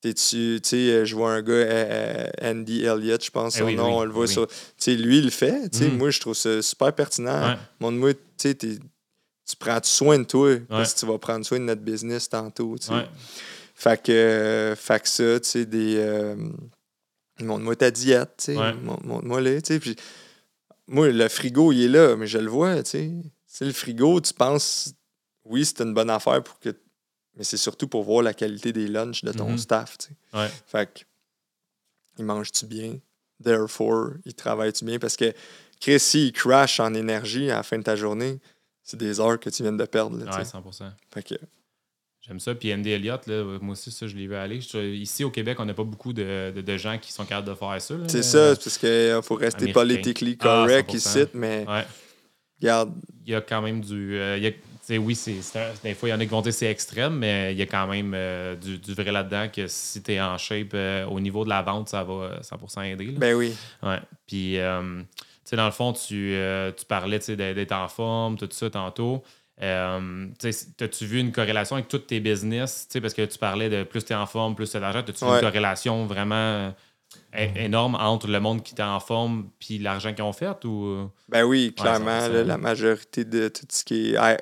[0.02, 3.60] T'es-tu, tu sais, euh, je vois un gars, euh, euh, Andy Elliott, je pense, Eh
[3.60, 4.32] son oui, nom, oui, on le voit oui.
[4.34, 4.46] sur.
[4.48, 5.74] Tu sais, lui, il le fait.
[5.82, 5.98] Mhm.
[5.98, 7.50] moi, je trouve ça super pertinent.
[7.54, 7.58] Ouais.
[7.80, 11.60] Montre-moi, tu sais, t'es- tu prends soin de toi, parce que tu vas prendre soin
[11.60, 12.76] de notre business tantôt.
[13.74, 15.96] Fait que, euh, fait que ça, tu sais, des.
[15.98, 16.36] euh,
[17.44, 18.58] montre-moi ta diète, tu sais.
[18.58, 18.74] Ouais.
[18.74, 19.80] Montre-moi les, tu sais.
[19.80, 19.96] Puis,
[20.88, 23.12] moi, le frigo, il est là, mais je le vois, tu sais.
[23.48, 24.94] Sais, le frigo, tu penses,
[25.46, 26.70] oui, c'est une bonne affaire pour que.
[27.38, 29.58] Mais c'est surtout pour voir la qualité des lunchs de ton Mhm.
[29.58, 30.38] staff, tu sais.
[30.38, 30.50] Ouais.
[30.68, 31.02] Fait que,
[32.18, 32.98] il mange-tu bien?
[33.44, 35.00] Therefore, il travaille-tu bien?
[35.00, 35.34] Parce que,
[35.82, 38.40] Chris, s'il crash en énergie à la fin de ta journée,
[38.84, 40.52] c'est des heures que tu viens de perdre, là, Ouais, sais.
[40.52, 40.92] 100%.
[41.14, 41.36] Fait que,
[42.28, 42.56] J'aime ça.
[42.56, 44.60] Puis Andy Elliott, là, moi aussi, ça, je l'ai vu aller.
[44.60, 47.48] Je- ici, au Québec, on n'a pas beaucoup de, de- de gens qui sont capables
[47.50, 47.94] de faire ça.
[48.08, 50.96] c'est ça, parce qu'il faut rester politically Ah, correct 100%.
[50.96, 51.86] ici, mais Ouais.
[52.62, 52.94] regarde,
[53.28, 54.18] Il y a quand même du.
[54.18, 55.34] euh, il y a- oui, c'est,
[55.84, 57.62] des fois, il y en a qui vont dire que c'est extrême, mais il y
[57.64, 61.06] a quand même euh, du, du vrai là-dedans que si tu es en shape, euh,
[61.08, 63.06] au niveau de la vente, ça va euh, 100% aider.
[63.08, 63.18] là.
[63.18, 63.54] ben oui.
[63.82, 64.00] Ouais.
[64.28, 68.48] Puis, euh, tu sais, dans le fond, tu, euh, tu parlais d'être en forme, tout
[68.52, 69.24] ça tantôt.
[69.62, 72.88] Euh, tu sais, T'as-tu vu une corrélation avec tous tes business?
[72.90, 74.80] Tu sais, Parce que tu parlais de plus tu es en forme, plus tu as
[74.82, 75.02] d'argent.
[75.04, 75.38] T'as-tu vu Ouais.
[75.38, 76.72] une corrélation vraiment euh,
[77.34, 80.66] é- énorme entre le monde qui était en forme puis l'argent qu'ils ont fait?
[80.66, 81.10] Ou...
[81.30, 84.38] Ben oui, clairement, là, la majorité de tout ce qui est high,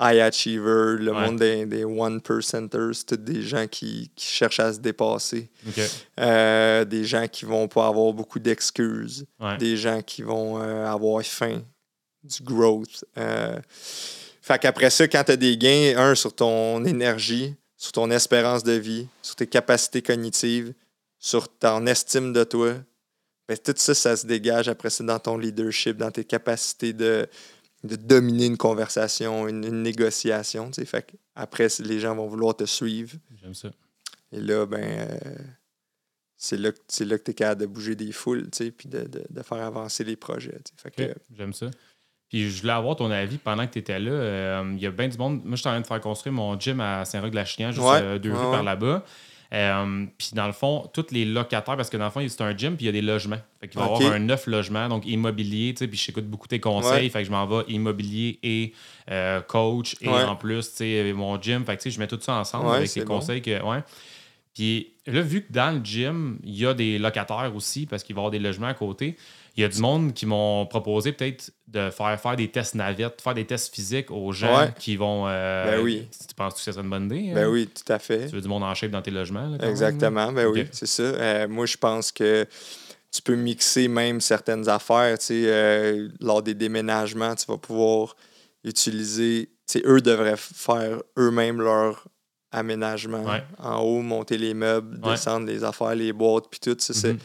[0.00, 1.26] high achiever, le Ouais.
[1.26, 5.50] monde des, des one percenters, c'est tous des gens qui, qui cherchent à se dépasser.
[6.20, 9.26] Euh, des gens qui vont pas avoir beaucoup d'excuses.
[9.40, 9.56] Ouais.
[9.58, 11.62] Des gens qui vont euh, avoir faim,
[12.22, 13.04] du growth.
[14.42, 18.62] Fait qu'après ça, quand tu as des gains, un, sur ton énergie, sur ton espérance
[18.64, 20.74] de vie, sur tes capacités cognitives,
[21.18, 22.74] sur ton estime de toi,
[23.48, 27.26] ben, tout ça, ça se dégage après ça dans ton leadership, dans tes capacités de,
[27.84, 30.70] de dominer une conversation, une, une négociation.
[30.72, 33.16] Fait après, les gens vont vouloir te suivre.
[33.40, 33.70] J'aime ça.
[34.32, 35.34] Et là, ben, euh,
[36.36, 39.02] c'est là, là que tu es capable de bouger des foules, tu sais, puis de,
[39.02, 40.58] de- de faire avancer les projets.
[40.76, 41.70] Fait que, J'aime ça.
[42.32, 44.10] Puis je voulais avoir ton avis pendant que tu étais là.
[44.10, 45.42] Euh, Il y a bien du monde.
[45.44, 48.18] Moi, je suis en train de faire construire mon gym à Saint-Roch-de-la-Chinière, juste Ouais, euh,
[48.18, 48.50] deux ouais, rues ouais.
[48.52, 49.04] par là-bas.
[49.52, 52.56] Euh, puis dans le fond, tous les locataires, parce que dans le fond, c'est un
[52.56, 53.36] gym, puis il y a des logements.
[53.60, 56.48] Fait qu'il va y avoir un neuf logements, donc immobilier, tu sais, puis j'écoute beaucoup
[56.48, 57.02] tes conseils.
[57.04, 57.08] Ouais.
[57.10, 58.72] Fait que je m'en vais immobilier et
[59.10, 60.24] euh, coach, et Ouais.
[60.24, 61.66] en plus, tu sais, mon gym.
[61.66, 63.18] Fait que tu sais, je mets tout ça ensemble Ouais, avec les bon.
[63.18, 63.62] conseils que.
[63.62, 63.80] Ouais.
[64.54, 68.14] Puis là, vu que dans le gym, il y a des locataires aussi, parce qu'il
[68.14, 69.16] va y avoir des logements à côté,
[69.56, 73.20] il y a du monde qui m'ont proposé peut-être de faire faire des tests navettes,
[73.20, 74.74] faire des tests physiques aux gens Ouais.
[74.78, 75.24] qui vont.
[75.28, 76.08] euh, Ben oui.
[76.28, 77.32] Tu penses que ça serait une bonne idée?
[77.34, 77.48] ben hein?
[77.48, 78.26] oui, tout à fait.
[78.28, 79.42] Tu veux du monde en shape dans tes logements?
[79.48, 81.02] là, quand même, Exactement, ben oui, c'est ça.
[81.02, 82.46] Euh, moi, je pense que
[83.10, 85.18] tu peux mixer même certaines affaires.
[85.18, 88.16] Tu sais, euh, lors des déménagements, tu vas pouvoir
[88.64, 89.50] utiliser.
[89.68, 92.06] Tu sais, eux devraient faire eux-mêmes leur
[92.50, 93.24] aménagement.
[93.24, 93.42] Ouais.
[93.58, 95.12] En haut, monter les meubles, Ouais.
[95.12, 96.76] descendre les affaires, les boîtes, puis tout.
[96.78, 97.18] Ça, c'est, Mhm.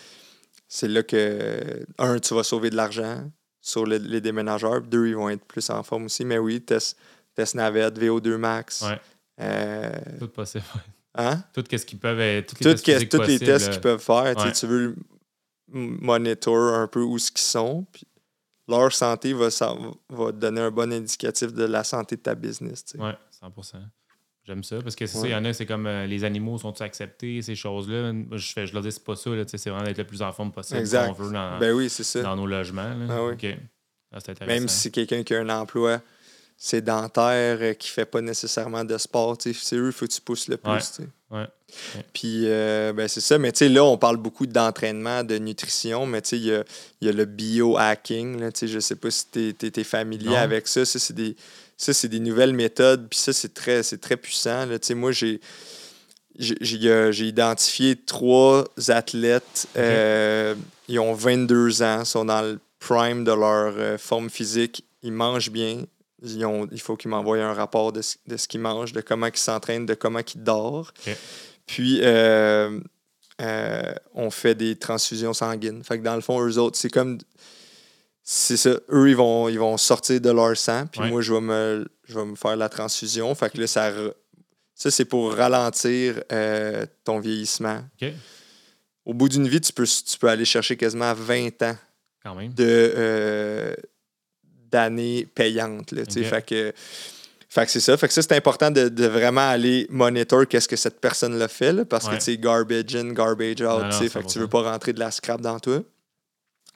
[0.67, 3.29] C'est là que, un, tu vas sauver de l'argent
[3.61, 4.81] sur le- les déménageurs.
[4.81, 6.25] Deux, ils vont être plus en forme aussi.
[6.25, 6.97] Mais oui, test,
[7.35, 8.81] test navette, VO2 max.
[8.83, 8.99] Ouais.
[9.39, 10.63] Euh, Tout possible.
[11.15, 11.43] hein?
[11.53, 12.45] Tout ce qu'ils peuvent.
[12.45, 14.35] Toutes les Tout tests que- physiques tous les tests qu'ils peuvent faire.
[14.35, 14.53] tu sais, ouais.
[14.53, 14.95] Tu veux
[15.69, 17.85] monitor un peu où ce qu'ils sont.
[17.91, 18.07] Puis
[18.67, 19.47] leur santé va,
[20.09, 22.83] va te donner un bon indicatif de la santé de ta business.
[22.97, 23.51] Oui, 100
[24.47, 26.57] J'aime ça parce que c'est ça, il y en a, c'est comme euh, les animaux
[26.57, 28.13] sont-ils acceptés, ces choses-là?
[28.31, 30.53] Je, fais, je leur dis, c'est pas ça, c'est vraiment d'être le plus en forme
[30.53, 31.13] possible exact.
[31.17, 32.21] veut dans, ben oui, ça.
[32.21, 32.95] dans nos logements.
[33.09, 33.55] Ah oui.
[34.13, 36.01] ah, Même si c'est quelqu'un qui a un emploi
[36.55, 40.47] sédentaire, euh, qui fait pas nécessairement de sport, c'est eux, il faut que tu pousses
[40.47, 41.01] le plus.
[41.29, 41.45] Ouais.
[42.13, 43.37] Puis, euh, ben c'est ça.
[43.37, 46.53] Mais tu sais, là, on parle beaucoup d'entraînement, de nutrition, mais tu sais, il y
[46.53, 46.63] a,
[47.01, 48.49] y a, le biohacking.
[48.61, 50.85] Je ne sais pas si tu es, familier avec ça.
[50.85, 51.35] Ça, c'est des
[51.77, 54.65] ça, c'est des nouvelles méthodes, puis ça, c'est très, très puissant.
[54.65, 54.77] Là.
[54.95, 55.39] Moi, j'ai,
[56.39, 59.67] j'ai, identifié trois athlètes.
[59.77, 60.55] Euh,
[60.87, 64.85] ils ont 22 ans, sont dans le prime de leur euh, forme physique.
[65.03, 65.83] Ils mangent bien.
[66.23, 69.37] Ils ont, il faut qu'ils m'envoient un rapport de, ce qu'ils mangent, de comment ils
[69.37, 70.85] s'entraînent, de comment ils dorment.
[71.67, 72.79] Puis, euh,
[74.15, 75.83] on fait des transfusions sanguines.
[75.83, 77.19] Fait que dans le fond, eux autres, c'est comme
[78.29, 78.71] c'est ça.
[78.91, 82.19] Eux, ils vont, ils vont sortir de leur sang, puis moi, je vais, me, je
[82.19, 83.33] vais me faire la transfusion.
[83.35, 83.89] Fait que là, ça,
[84.75, 87.79] ça c'est pour ralentir euh, ton vieillissement.
[89.05, 91.77] Au bout d'une vie, tu peux, tu peux aller chercher quasiment 20 ans
[92.25, 93.73] de euh,
[94.69, 95.93] d'années payantes.
[95.93, 96.73] Là, Fait que,
[97.47, 97.95] fait que c'est ça.
[97.95, 101.71] Fait que ça, c'est important de, de, vraiment aller monitor qu'est-ce que cette personne-là fait,
[101.71, 103.93] là, parce que c'est garbage in, garbage out.
[103.93, 105.81] fait que tu veux pas rentrer de la scrap dans toi.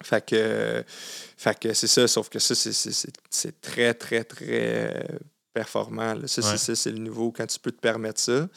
[0.03, 0.83] Fait que,
[1.37, 5.07] fait que c'est ça, sauf que ça, c'est très, très, très
[5.53, 6.15] performant.
[6.27, 8.47] Ça, c'est le nouveau quand tu peux te permettre ça.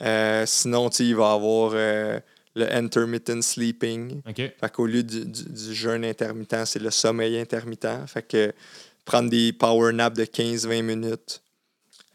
[0.00, 2.20] Euh, sinon, il va y avoir euh,
[2.54, 4.20] le intermittent sleeping.
[4.36, 8.06] Fait qu'au lieu du, du, jeûne intermittent, c'est le sommeil intermittent.
[8.06, 8.52] Fait que
[9.04, 11.42] prendre des power naps de 15-20 minutes,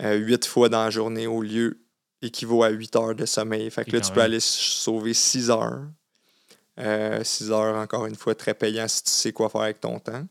[0.01, 1.79] euh, 8 fois dans la journée au lieu
[2.21, 3.69] équivaut à 8 heures de sommeil.
[3.69, 5.83] Fait que là, tu peux aller sauver 6 heures.
[6.77, 9.99] 6 euh, heures, encore une fois, très payant si tu sais quoi faire avec ton
[9.99, 10.25] temps.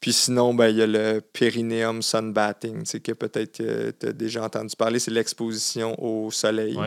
[0.00, 4.44] Puis sinon, ben, il y a le perineum sunbathing, que peut-être euh, tu as déjà
[4.44, 4.98] entendu parler.
[4.98, 6.78] C'est l'exposition au soleil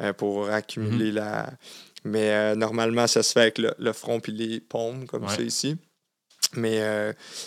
[0.00, 1.14] euh, pour accumuler mm-hmm.
[1.14, 1.50] la.
[2.04, 5.76] Mais normalement, ça se fait avec le, front puis les paumes, comme ça ici.
[6.54, 6.80] Mais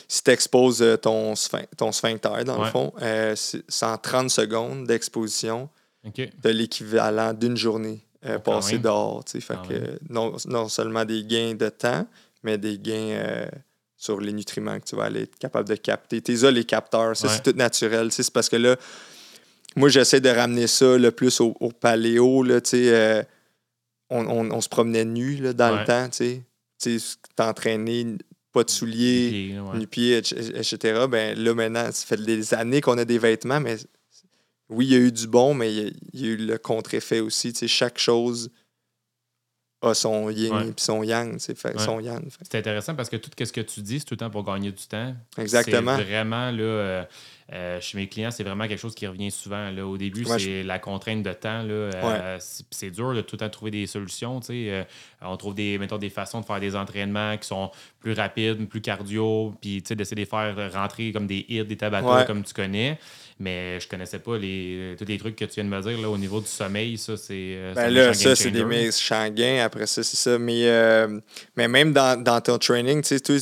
[0.07, 1.33] si tu exposes ton,
[1.75, 2.93] ton sphincter, dans le fond,
[3.35, 5.69] c'est en 30 secondes d'exposition
[6.03, 9.23] de l'équivalent d'une journée euh, passer dehors.
[9.27, 12.07] Fait que non, non, seulement des gains de temps,
[12.43, 13.47] mais des gains euh,
[13.97, 16.21] sur les nutriments que tu vas aller être capable de capter.
[16.21, 18.11] T'es là, les capteurs, ça, c'est tout naturel.
[18.11, 18.75] C'est parce que là,
[19.75, 22.43] moi, j'essaie de ramener ça le plus au, paléo.
[22.43, 23.23] Là, euh,
[24.09, 26.09] on, on, on, se promenait nu là, dans le temps.
[26.09, 26.99] Tu
[27.35, 28.17] t'entraîner,
[28.51, 31.05] pas de souliers, nu pieds, etc.
[31.09, 33.77] Ben, là, maintenant, ça fait des années qu'on a des vêtements, mais
[34.73, 37.53] oui, il y a eu du bon, mais il y a, eu le contre-effet aussi.
[37.67, 38.49] chaque chose
[39.83, 41.37] a son yin et son yang.
[41.39, 44.29] Son yang C'est intéressant parce que tout ce que tu dis, c'est tout le temps
[44.29, 45.13] pour gagner du temps.
[45.37, 45.97] Exactement.
[45.97, 47.03] C'est vraiment, là, euh,
[47.51, 49.69] euh, chez mes clients, c'est vraiment quelque chose qui revient souvent.
[49.71, 49.85] Là.
[49.85, 51.63] Au début, c'est la contrainte de temps.
[51.63, 54.39] Là, euh, c'est dur de tout le temps trouver des solutions.
[55.21, 58.81] on trouve des, mettons, des façons de faire des entraînements qui sont plus rapides, plus
[58.81, 62.97] cardio, puis d'essayer de les faire rentrer comme des hits, des tabata comme tu connais.
[63.39, 66.09] Mais je connaissais pas les, tous les trucs que tu viens de me dire là,
[66.09, 66.97] au niveau du sommeil.
[66.97, 67.33] Ça, c'est.
[67.33, 69.63] Euh, ben là, ça, c'est des méchants gains.
[69.63, 70.37] Après ça, c'est ça.
[70.37, 71.19] Mais, euh,
[71.55, 73.37] mais même dans, dans ton training, tu sais, tout,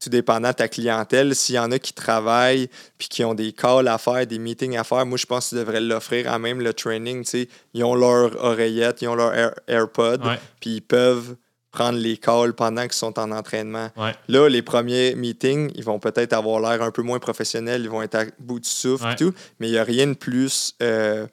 [0.00, 3.52] tout dépendant de ta clientèle, s'il y en a qui travaillent puis qui ont des
[3.52, 6.38] calls à faire, des meetings à faire, moi, je pense que tu devrais l'offrir à
[6.38, 7.24] même le training.
[7.24, 10.22] Tu sais, ils ont leur oreillette, ils ont leur AirPod,
[10.60, 11.36] puis ils peuvent
[11.74, 13.90] prendre les calls pendant qu'ils sont en entraînement.
[14.28, 18.00] Là, les premiers meetings, ils vont peut-être avoir l'air un peu moins professionnels, ils vont
[18.00, 21.26] être à bout de souffle et tout, mais il n'y a rien de plus euh,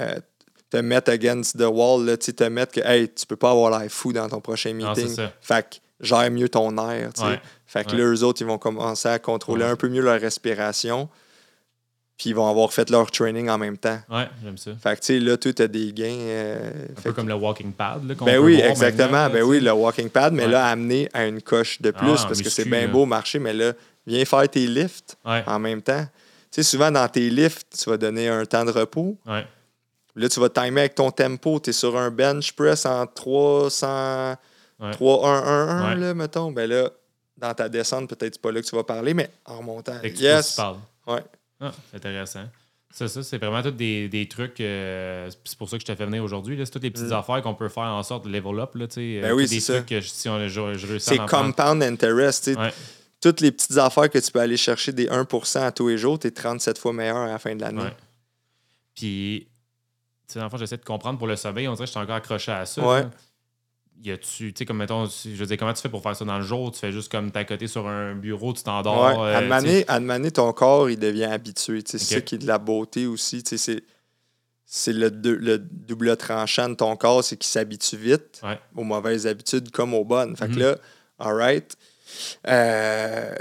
[0.00, 0.14] euh,
[0.70, 3.90] te mettre against the wall, là, te mettre que hey, tu peux pas avoir l'air
[3.90, 5.14] fou dans ton prochain meeting.
[5.40, 7.10] fait que gère mieux ton air.
[7.66, 11.08] Fait que là, eux autres, ils vont commencer à contrôler un peu mieux leur respiration
[12.16, 13.98] puis ils vont avoir fait leur training en même temps.
[14.10, 14.72] Ouais, j'aime ça.
[14.80, 16.18] Fait que, tu sais, là, tu as des gains.
[16.20, 18.06] Euh, un peu comme le walking pad.
[18.06, 19.28] Là, ben oui, exactement.
[19.28, 22.42] ben oui, le walking pad, mais là, amené à une coche de plus ah, parce
[22.42, 23.72] que c'est bien beau marcher, mais là,
[24.06, 26.06] viens faire tes lifts en même temps.
[26.50, 29.16] Tu sais, souvent dans tes lifts, tu vas donner un temps de repos.
[29.26, 29.46] Ouais.
[30.14, 31.58] Là, tu vas timer avec ton tempo.
[31.58, 34.36] Tu es sur un bench press en 300,
[34.92, 36.52] 3, 1, 1, 1, là, mettons.
[36.52, 36.90] Ben là,
[37.38, 39.96] dans ta descente, peut-être c'est pas là que tu vas parler, mais en remontant.
[40.02, 40.60] Yes.
[41.06, 41.22] Ouais.
[41.62, 42.44] Ah, intéressant.
[42.90, 44.60] Ça, ça c'est vraiment tous des, des trucs.
[44.60, 46.60] euh, c'est pour ça que je t'ai fait venir aujourd'hui.
[46.62, 47.12] C'est toutes les petites mm.
[47.12, 48.74] affaires qu'on peut faire en sorte de level up.
[48.74, 52.50] Là, ben euh, oui, des trucs que si on, je, je C'est compound interest.
[53.20, 56.18] Toutes les petites affaires que tu peux aller chercher des 1 à tous les jours,
[56.18, 57.82] tu es 37 fois meilleur à la fin de l'année.
[57.82, 57.96] Ouais.
[58.96, 59.46] Puis,
[60.28, 61.68] tu sais, j'essaie de comprendre pour le sommeil.
[61.68, 63.10] On dirait que je suis encore accroché à ça.
[64.02, 66.24] Y a-tu, tu sais, comme mettons, je veux dire, comment tu fais pour faire ça
[66.24, 66.72] dans le jour?
[66.72, 69.20] Tu fais juste comme t'as côté sur un bureau, tu t'endors.
[69.20, 69.34] Ouais.
[69.34, 71.82] Euh, à demander, ton corps, il devient habitué.
[71.86, 73.42] C'est ça qui est de la beauté aussi.
[73.44, 73.82] C'est
[74.74, 78.40] c'est le, le, double tranchant de ton corps, c'est qu'il s'habitue vite
[78.74, 80.34] aux mauvaises habitudes comme aux bonnes.
[80.34, 80.58] Fait que mhm.
[80.60, 80.76] là,
[81.18, 81.76] all right,
[82.48, 83.34] euh,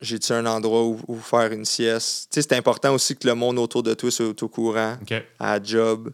[0.00, 2.28] j'ai-tu un endroit où, faire une sieste?
[2.32, 4.96] c'est important aussi que le monde autour de toi soit au courant,
[5.38, 6.10] à la job.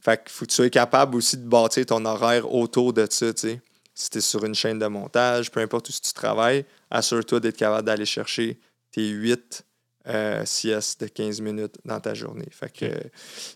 [0.00, 3.32] Fait qu'il faut que tu sois capable aussi de bâtir ton horaire autour de ça,
[3.34, 3.60] tu
[3.94, 7.56] Si tu es sur une chaîne de montage, peu importe où tu travailles, assure-toi d'être
[7.56, 8.60] capable d'aller chercher
[8.92, 9.64] tes 8
[10.08, 12.48] euh, sieste de 15 minutes dans ta journée.
[12.50, 12.86] Fait que,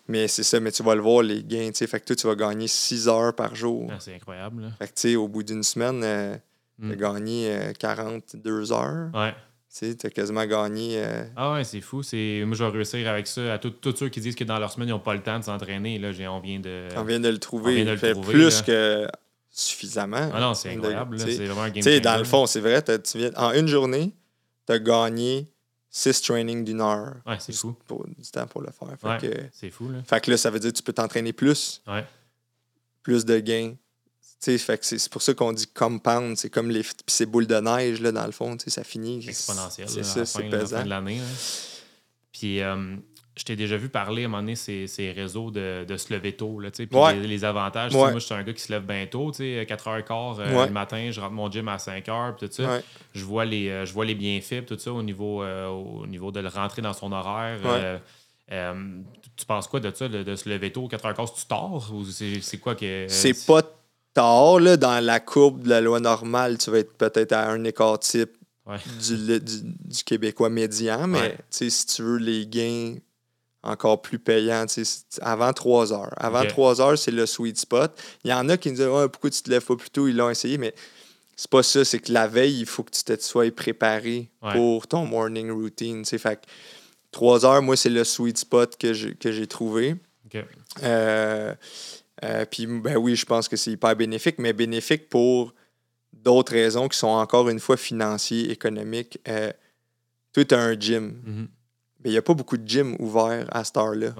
[0.08, 1.70] mais c'est ça, mais tu vas le voir, les gains.
[1.72, 3.88] Fait que toi, tu vas gagner 6 heures par jour.
[3.90, 4.70] Ah, c'est incroyable.
[4.78, 6.36] Fait que, tu sais, au bout d'une semaine, euh,
[6.80, 9.10] tu as gagné 42 euh, heures.
[9.14, 9.34] Ouais.
[9.74, 11.02] Tu as quasiment gagné.
[11.34, 12.02] Ah ouais, c'est fou.
[12.02, 12.42] C'est...
[12.44, 13.54] Moi, je vais réussir avec ça.
[13.54, 15.44] À tous ceux qui disent que dans leur semaine, ils n'ont pas le temps de
[15.44, 16.88] s'entraîner, là, on vient de.
[16.96, 17.84] On vient de le trouver.
[17.84, 19.06] De fait plus que
[19.52, 20.30] suffisamment.
[20.32, 21.18] Ah non, c'est incroyable.
[21.18, 22.00] c'est vraiment un game changer.
[22.00, 23.30] Dans le fond, c'est vrai, tu viens...
[23.36, 24.12] en une journée,
[24.66, 25.46] tu as gagné
[25.90, 27.16] six trainings d'une heure.
[27.26, 27.76] Ouais, c'est fou.
[27.86, 29.20] Pour, du temps pour le faire.
[29.22, 29.98] ouais, c'est fou, là.
[30.04, 31.82] Fait que là, ça veut dire que tu peux t'entraîner plus.
[31.86, 32.04] Ouais.
[33.02, 33.74] Plus de gains.
[34.42, 36.36] C'est pour ça qu'on dit compound.
[36.36, 38.56] C'est comme les ces boules de neige, là, dans le fond.
[38.66, 39.26] Ça finit.
[39.26, 39.88] Exponentiel.
[39.88, 40.78] C'est ça, c'est pesant.
[40.78, 41.20] fin de l'année.
[42.32, 42.96] Puis, euh,
[43.36, 46.12] je t'ai déjà vu parler à un moment donné ces, ces réseaux de, de se
[46.12, 46.86] lever tôt, là, puis
[47.22, 47.92] les, avantages.
[47.92, 51.20] Moi, je suis un gars qui se lève bien tôt, 4h15 euh, le matin, je
[51.20, 52.80] rentre mon gym à 5h, tout ça.
[53.14, 56.30] Je vois les euh, je vois les bienfaits, tout ça, au niveau, euh, au niveau
[56.30, 58.00] de le rentrer dans son horaire.
[58.48, 62.74] tu penses quoi de ça, de, se lever tôt, 4h15, tu tard ou c'est quoi
[62.74, 63.06] que.
[63.08, 63.62] c'est pas
[64.14, 67.64] tard, là, dans la courbe de la loi normale, tu vas être peut-être à un
[67.64, 68.36] écart type
[69.00, 72.94] du, du, Québécois médian, mais si tu veux les gains
[73.62, 74.66] encore plus payant,
[75.20, 76.12] avant 3 heures.
[76.16, 77.92] Avant 3 heures, c'est le sweet spot.
[78.24, 80.16] Il y en a qui me disent pourquoi tu te lèves pas plus tôt, ils
[80.16, 80.74] l'ont essayé, mais
[81.36, 84.86] c'est pas ça, c'est que la veille, il faut que tu te sois préparé pour
[84.86, 86.04] ton morning routine.
[86.04, 86.40] Fait
[87.12, 89.96] 3 heures, moi, c'est le sweet spot que j'ai trouvé.
[90.82, 91.54] Euh,
[92.24, 95.52] euh, puis, ben oui, je pense que c'est hyper bénéfique, mais bénéfique pour
[96.12, 99.18] d'autres raisons qui sont encore une fois financiers, économiques.
[99.28, 99.50] Euh,
[100.32, 101.08] toi, tu as un gym.
[101.08, 101.48] Mm-hmm.
[102.00, 104.14] Mais il n'y a pas beaucoup de gyms ouverts à cette heure-là.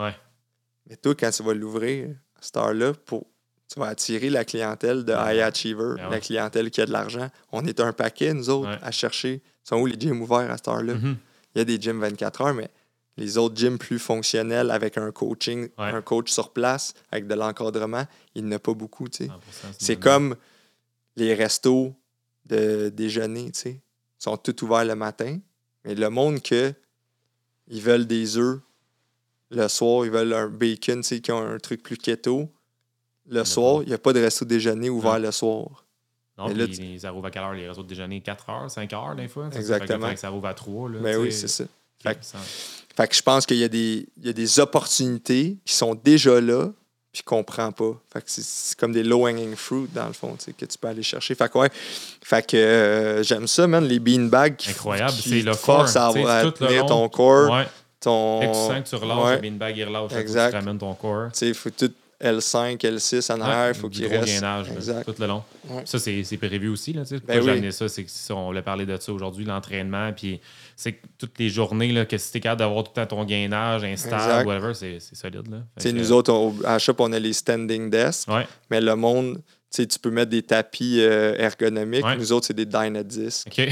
[0.88, 3.26] Mais toi, quand tu vas l'ouvrir à cette heure-là, pour,
[3.72, 7.28] tu vas attirer la clientèle de High Achiever, ben la clientèle qui a de l'argent.
[7.50, 9.42] On est un paquet, nous autres, à chercher.
[9.64, 10.94] Sont où les gyms ouverts à cette heure-là?
[10.94, 11.16] Mm-hmm.
[11.54, 12.68] Il y a des gyms 24 heures, mais
[13.16, 18.04] les autres gyms plus fonctionnels avec un coaching, un coach sur place, avec de l'encadrement,
[18.34, 19.06] il n'y en a pas beaucoup.
[19.78, 20.36] C'est comme
[21.16, 21.94] les restos
[22.46, 23.52] de déjeuner.
[23.64, 23.80] Ils
[24.18, 25.38] sont tous ouverts le matin,
[25.84, 26.72] mais le monde que
[27.68, 28.60] ils veulent des œufs.
[29.50, 32.48] Le soir, ils veulent un bacon, tu sais, qui ont un truc plus keto.
[33.28, 35.84] Le soir, il n'y a pas de resto déjeuner ouvert le soir.
[36.38, 37.52] Non, mais là, ils arrivent à quelle heure?
[37.52, 39.50] Les restos de déjeuner 4 heures, 5 heures, des fois.
[39.52, 40.08] Exactement.
[40.08, 40.90] Ça, ça rouvre à 3.
[40.90, 41.64] Là, mais oui, c'est ça.
[41.98, 42.18] Fait,
[42.96, 46.40] que, je pense qu'il y, a des, il y a des opportunités qui sont déjà
[46.40, 46.70] là,
[47.12, 47.92] puis qu'on prend pas.
[48.12, 51.34] Fait que c'est comme des low-hanging fruit, dans le fond, que tu peux aller chercher.
[51.34, 51.70] Fait que, ouais,
[52.22, 54.56] fait que euh, j'aime ça, man, les beanbags.
[54.68, 57.50] Incroyable, c'est le force à, à tenir ton corps.
[57.52, 57.66] Ouais.
[58.00, 58.42] Ton...
[58.42, 59.34] Et tu sens que tu relâches, ouais.
[59.36, 60.50] le beanbag, il relâche, exact.
[60.50, 61.30] tu ramènes ton corps.
[61.32, 64.26] Tu sais, faut tout L5, L6 en arrière, il faut qu'il reste.
[64.26, 64.66] gainage
[65.04, 65.42] tout le long.
[65.84, 66.92] Ça, c'est prévu aussi.
[66.92, 67.72] Là, ben oui.
[67.72, 70.12] ça, c'est que on voulait parler de ça aujourd'hui, l'entraînement.
[70.12, 70.40] Puis
[70.76, 73.16] c'est que toutes les journées, là, que si tu es capable d'avoir tout le temps
[73.16, 75.48] ton gainage instable, whatever, c'est solide.
[75.50, 75.92] Là.
[75.92, 78.28] nous autres, à Shop, on a les standing desks.
[78.70, 82.04] Mais le monde, tu peux mettre des tapis euh, ergonomiques.
[82.18, 83.46] Nous autres, c'est des Dynadiscs.
[83.46, 83.68] OK.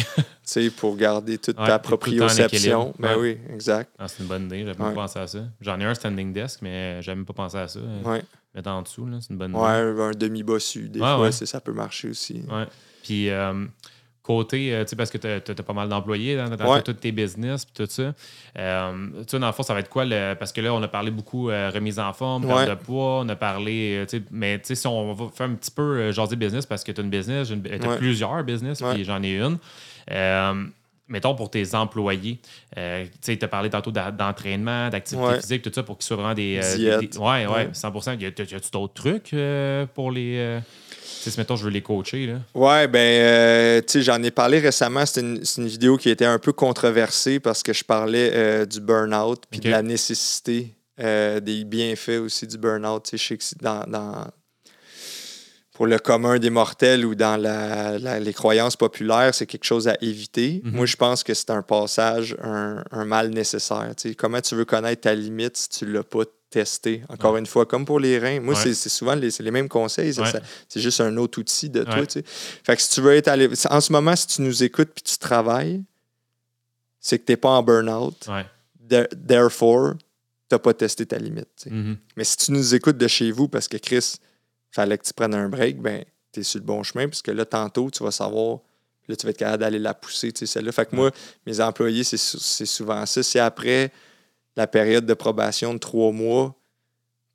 [0.76, 2.94] pour garder toute ta proprioception.
[2.98, 3.92] Ben oui, exact.
[3.98, 4.60] Ah, c'est une bonne idée.
[4.60, 5.44] J'avais pas pensé à ça.
[5.60, 7.80] J'en ai un standing desk, mais j'avais pas pensé à ça.
[8.04, 8.22] Ouais.
[8.54, 9.54] Mettre en dessous, c'est une bonne.
[9.54, 10.88] Ouais, un demi-bossu.
[10.88, 12.42] Des fois, ça peut marcher aussi.
[12.50, 12.66] Ouais.
[13.02, 13.64] Puis, euh,
[14.22, 17.12] côté, euh, tu sais, parce que tu as, pas mal d'employés dans, dans tous tes
[17.12, 18.12] business tout ça.
[18.58, 20.04] Euh, tu sais, dans le fond, ça va être quoi?
[20.04, 23.28] Le, parce que là, on a parlé beaucoup remise en forme, perte de poids, on
[23.28, 26.36] a parlé, tu sais, mais tu sais, si on va faire un petit peu jaser
[26.36, 29.58] business, parce que tu as une business, tu as plusieurs business, puis j'en ai une.
[31.10, 32.40] Mettons pour tes employés,
[32.74, 32.80] tu
[33.20, 36.60] sais, tu as parlé tantôt d'entraînement, d'activité physique, tout ça, pour qu'ils soient vraiment des.
[36.76, 39.34] des, ouais, ouais, 100 Y a-tu d'autres trucs
[39.94, 40.60] pour les
[41.28, 42.26] si, mettons, je veux les coacher.
[42.26, 42.38] Là?
[42.54, 45.04] Ouais, ben, euh, tu sais, j'en ai parlé récemment.
[45.04, 49.42] C'était une, vidéo qui était un peu controversée parce que je parlais euh, du burn-out
[49.50, 53.04] puis de la nécessité euh, des bienfaits aussi du burn-out.
[53.04, 54.26] Tu sais, je sais que dans, dans,
[55.80, 59.96] pour le commun des mortels ou dans la, les croyances populaires, c'est quelque chose à
[60.02, 60.60] éviter.
[60.62, 60.72] Mhm.
[60.74, 63.90] Moi, je pense que c'est un passage, un, un mal nécessaire.
[63.96, 67.02] Tu sais, comment tu veux connaître ta limite si tu ne l'as pas tester.
[67.08, 68.40] Encore une fois, comme pour les reins.
[68.40, 68.74] Moi, Ouais.
[68.74, 70.20] c'est souvent les, les mêmes conseils.
[70.20, 70.28] Ouais.
[70.68, 71.94] C'est juste un autre outil de toi.
[72.00, 72.06] Ouais.
[72.06, 72.24] tu sais.
[72.26, 73.48] Fait que si tu veux être allé.
[73.70, 75.82] En ce moment, si tu nous écoutes puis tu travailles,
[77.00, 78.28] c'est que tu n'es pas en burn-out.
[79.26, 80.04] Therefore, tu
[80.52, 81.64] n'as pas testé ta limite.
[81.70, 81.96] Mhm.
[82.18, 84.16] Mais si tu nous écoutes de chez vous parce que Chris,
[84.70, 87.44] fallait que tu prennes un break, ben, tu es sur le bon chemin, puisque là,
[87.44, 88.58] tantôt, tu vas savoir,
[89.08, 90.72] là, tu vas être capable d'aller la pousser, tu sais, celle-là.
[90.72, 91.10] Fait que moi,
[91.46, 93.22] mes employés, c'est sou- c'est souvent ça.
[93.22, 93.92] C'est après
[94.56, 96.54] la période de probation de trois mois,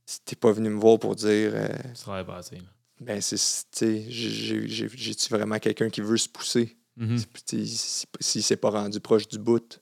[0.05, 2.57] si t'es pas venu me voir pour dire, euh, Tu travailles pas assez.
[3.01, 6.77] ben, c'est, tu sais, j'ai- j'ai- j'ai-tu vraiment quelqu'un qui veut se pousser?
[6.97, 9.79] Tu sais, si- S'il s'est pas rendu proche du bout.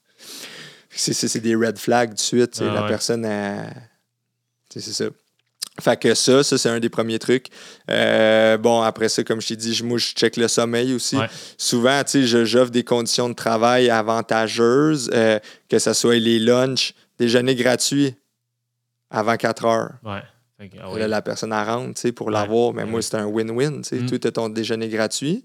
[0.89, 2.57] C'est, des red flags de suite.
[2.61, 2.87] Ah la ouais.
[2.87, 3.69] personne a.
[4.69, 5.05] C'est ça.
[5.81, 7.47] Fait que ça, ça, c'est un des premiers trucs.
[7.89, 11.15] Euh, bon, après ça, comme je t'ai dit, je- moi, je check le sommeil aussi.
[11.17, 11.25] Ouais.
[11.57, 16.93] Souvent, tu sais, j'offre des conditions de travail avantageuses, euh, que ce soit les lunchs,
[17.17, 18.13] déjeuner gratuit
[19.09, 19.93] avant 4 heures.
[20.03, 20.21] Ouais.
[20.79, 20.99] Ah oui.
[20.99, 22.33] Là, la personne elle rentre tu sais, pour Ouais.
[22.33, 22.73] l'avoir.
[22.73, 23.81] Mais moi, c'est un win-win.
[23.81, 23.95] tu sais.
[23.97, 24.05] Mm.
[24.09, 25.43] Toi, tu as ton déjeuner gratuit.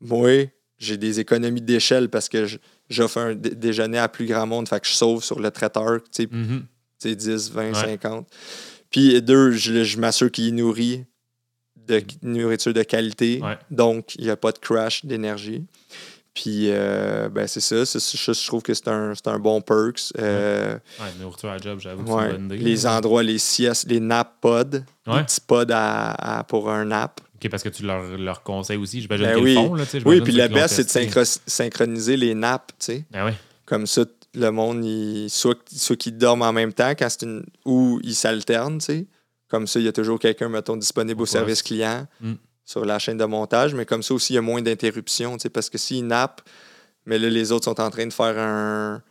[0.00, 0.46] Moi,
[0.78, 2.46] j'ai des économies d'échelle parce que
[2.88, 4.68] j'offre un dé- déjeuner à plus grand monde.
[4.68, 6.60] Fait que je sauve sur le traiteur, tu sais, Mhm.
[7.00, 7.74] tu sais, 10, 20, Ouais.
[7.74, 8.26] 50.
[8.90, 11.04] Puis deux, je, je m'assure qu'il est nourri
[11.86, 13.40] de nourriture de qualité.
[13.42, 13.56] Ouais.
[13.70, 15.64] Donc, il n'y a pas de crash d'énergie.
[16.34, 17.84] Puis, euh, ben, c'est ça.
[17.84, 20.12] C'est- je trouve que c'est un, c'est un bon perks.
[20.18, 22.26] Euh, Ouais, nourriture à job, j'avoue que c'est ouais.
[22.36, 22.58] une bonne idée.
[22.64, 24.64] Les endroits, les siestes, les nap pods,
[25.06, 25.16] Ouais.
[25.18, 27.20] les petits pods à- à- pour un nap.
[27.42, 29.00] OK, parce que tu leur, leur conseilles aussi.
[29.00, 29.54] J'imagine Ben qu'ils oui.
[29.54, 29.74] le font.
[29.74, 33.04] Là, Oui, puis l'ont best, c'est de synchro- synchroniser les naps, tu sais.
[33.10, 33.32] Ben oui.
[33.66, 34.04] Comme ça,
[34.38, 38.14] le monde, il, soit, soit qu'ils dorment en même temps quand c'est une, ou ils
[38.14, 39.06] s'alternent, tu sais.
[39.48, 42.34] Comme ça, il y a toujours quelqu'un, mettons, disponible au service client Mm.
[42.64, 43.74] sur la chaîne de montage.
[43.74, 45.48] Mais comme ça aussi, il y a moins d'interruptions, tu sais.
[45.50, 46.42] Parce que s'ils nappent,
[47.06, 49.02] mais là, les autres sont en train de faire un,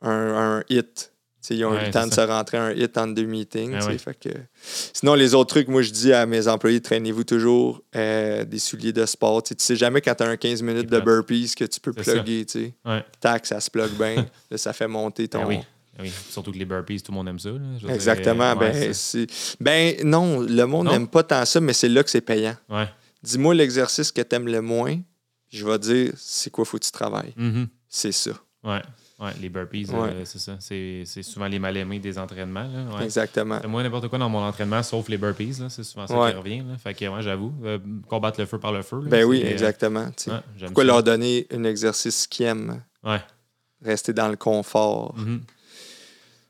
[0.00, 1.12] un, un hit.
[1.54, 3.74] Ils ont eu Ouais, le temps de se rentrer un hit entre deux meetings.
[3.80, 3.98] Ah ouais.
[3.98, 4.28] fait que...
[4.92, 8.92] Sinon, les autres trucs, moi, je dis à mes employés, traînez-vous toujours euh, des souliers
[8.92, 9.42] de sport.
[9.42, 11.80] Tu sais, tu sais jamais quand tu as un 15 minutes de burpees que tu
[11.80, 12.44] peux plugger.
[12.46, 12.72] Tu.
[12.84, 13.04] Ouais.
[13.20, 14.26] Tac, ça se plug bien.
[14.50, 15.40] là, ça fait monter ton.
[15.42, 15.58] Ben oui.
[15.98, 16.12] Ben oui.
[16.30, 17.48] Surtout que les burpees, tout le monde aime ça.
[17.50, 17.58] là.
[17.80, 18.54] Dire, Exactement.
[18.56, 19.26] ben, c'est-
[19.60, 22.56] ben non, le monde n'aime pas tant ça, mais c'est là que c'est payant.
[23.22, 24.98] Dis-moi l'exercice que tu aimes le moins,
[25.50, 27.32] je vais dire c'est quoi faut que tu travailles?
[27.36, 27.68] Mhm.
[27.88, 28.32] C'est ça.
[28.62, 28.82] Ouais.
[29.18, 30.10] Ouais, les burpees, Ouais.
[30.10, 30.56] euh, c'est ça.
[30.60, 32.68] C'est c'est souvent les mal-aimés des entraînements.
[32.68, 32.96] Là.
[32.98, 33.04] Ouais.
[33.04, 33.58] Exactement.
[33.66, 35.58] Moi, n'importe quoi dans mon entraînement, sauf les burpees.
[35.60, 35.70] là.
[35.70, 36.32] C'est souvent ça Ouais.
[36.32, 36.58] qui revient.
[36.68, 36.76] Là.
[36.76, 39.00] Fait que, ouais, j'avoue, euh, combattre le feu par le feu.
[39.00, 40.06] là, Ben oui, euh, exactement.
[40.60, 40.86] Pourquoi ça.
[40.86, 42.82] leur donner un exercice qu'ils aiment?
[43.82, 45.14] Rester dans le confort?
[45.16, 45.40] Mhm.
[45.55, 45.55] Je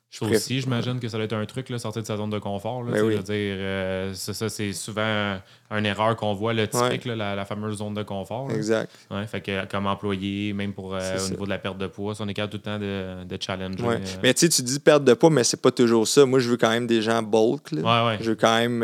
[0.09, 2.39] Ça aussi, j'imagine que ça doit être un truc, là, sortir de sa zone de
[2.39, 2.83] confort.
[2.85, 3.13] Là, Ben oui.
[3.13, 5.37] je veux dire, euh, ça, ça, c'est souvent
[5.71, 8.49] une erreur qu'on voit, le typique, là, la, la fameuse zone de confort.
[8.49, 8.55] là.
[8.55, 8.91] Exact.
[9.11, 11.29] Ouais, fait que comme employé, même pour euh, au ça.
[11.31, 13.83] niveau de la perte de poids, on est capable tout le temps de, de challenger.
[13.83, 13.97] Ouais.
[13.97, 16.25] euh, Mais tu dis perte de poids, mais c'est pas toujours ça.
[16.25, 17.73] Moi, je veux quand même des gens bulk.
[17.73, 18.17] là.
[18.21, 18.83] Je veux quand même,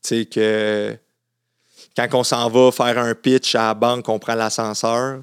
[0.00, 0.96] sais, que
[1.96, 5.20] quand on s'en va faire un pitch à la banque, on prend l'ascenseur,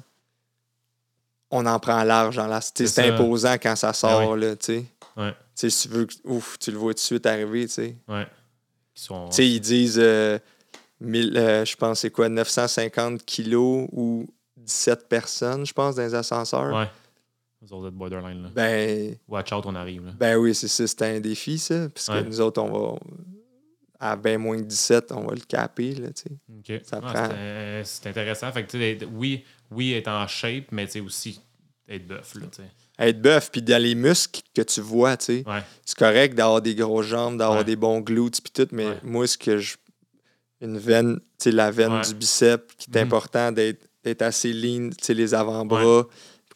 [1.50, 2.36] on en prend large.
[2.36, 2.60] Dans la...
[2.60, 4.32] C'est imposant quand ça sort.
[4.32, 4.84] Ah là, tu sais.
[5.16, 5.30] Ouais.
[5.32, 7.66] Tu sais, si tu veux, que- ouf, tu le vois tout de suite arriver.
[7.66, 7.96] tu sais.
[8.08, 8.26] Ouais.
[8.94, 9.28] Sont...
[9.38, 10.38] Ils disent, euh,
[11.02, 16.74] euh, je pense, c'est quoi, 950 kilos ou 17 personnes, je pense, dans les ascenseurs.
[16.74, 16.88] Ouais.
[17.62, 18.48] Vous autres êtes borderline, là.
[18.54, 20.12] Ben, Watch out, on arrive, là.
[20.18, 21.88] ben oui, c'est ça, c'est un défi, ça.
[21.88, 22.22] Parce que Ouais.
[22.24, 22.98] nous autres, on va,
[23.98, 26.78] à bien moins que 17, on va le caper, là, tu sais.
[26.78, 26.82] OK.
[26.92, 28.52] Ah, prend- c'est, euh, c'est intéressant.
[28.52, 31.40] Fait que, tu sais, oui, oui, être en shape, mais aussi
[31.88, 32.34] être bœuf.
[32.98, 35.44] Être bœuf, puis dans les muscles que tu vois, tu sais.
[35.46, 35.62] Ouais.
[35.84, 37.64] C'est correct d'avoir des grosses jambes, d'avoir Ouais.
[37.64, 38.98] des bons glutes, puis tout, mais Ouais.
[39.02, 39.76] moi, ce que je.
[40.62, 43.06] Une veine, tu sais, la veine du bicep, qui est Mhm.
[43.06, 46.06] important d'être assez lean, tu sais, les avant-bras.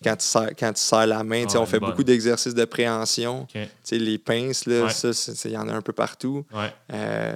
[0.03, 1.91] Quand tu, serres, quand tu serres la main, on fait bonne.
[1.91, 3.47] beaucoup d'exercices de préhension.
[3.91, 5.11] Les pinces, là, ça,
[5.45, 6.47] il y en a un peu partout.
[6.93, 7.35] Euh,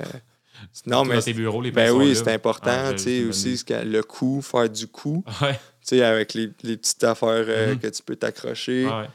[0.86, 4.00] non, mais dans tes bureaux, les Ben oui, c'est important, Ah, tu sais, aussi le
[4.02, 5.54] cou, faire du cou, Ouais.
[5.54, 7.78] tu sais, avec les, les petites affaires euh, Mhm.
[7.78, 8.86] que tu peux t'accrocher.
[8.86, 9.08] Ouais.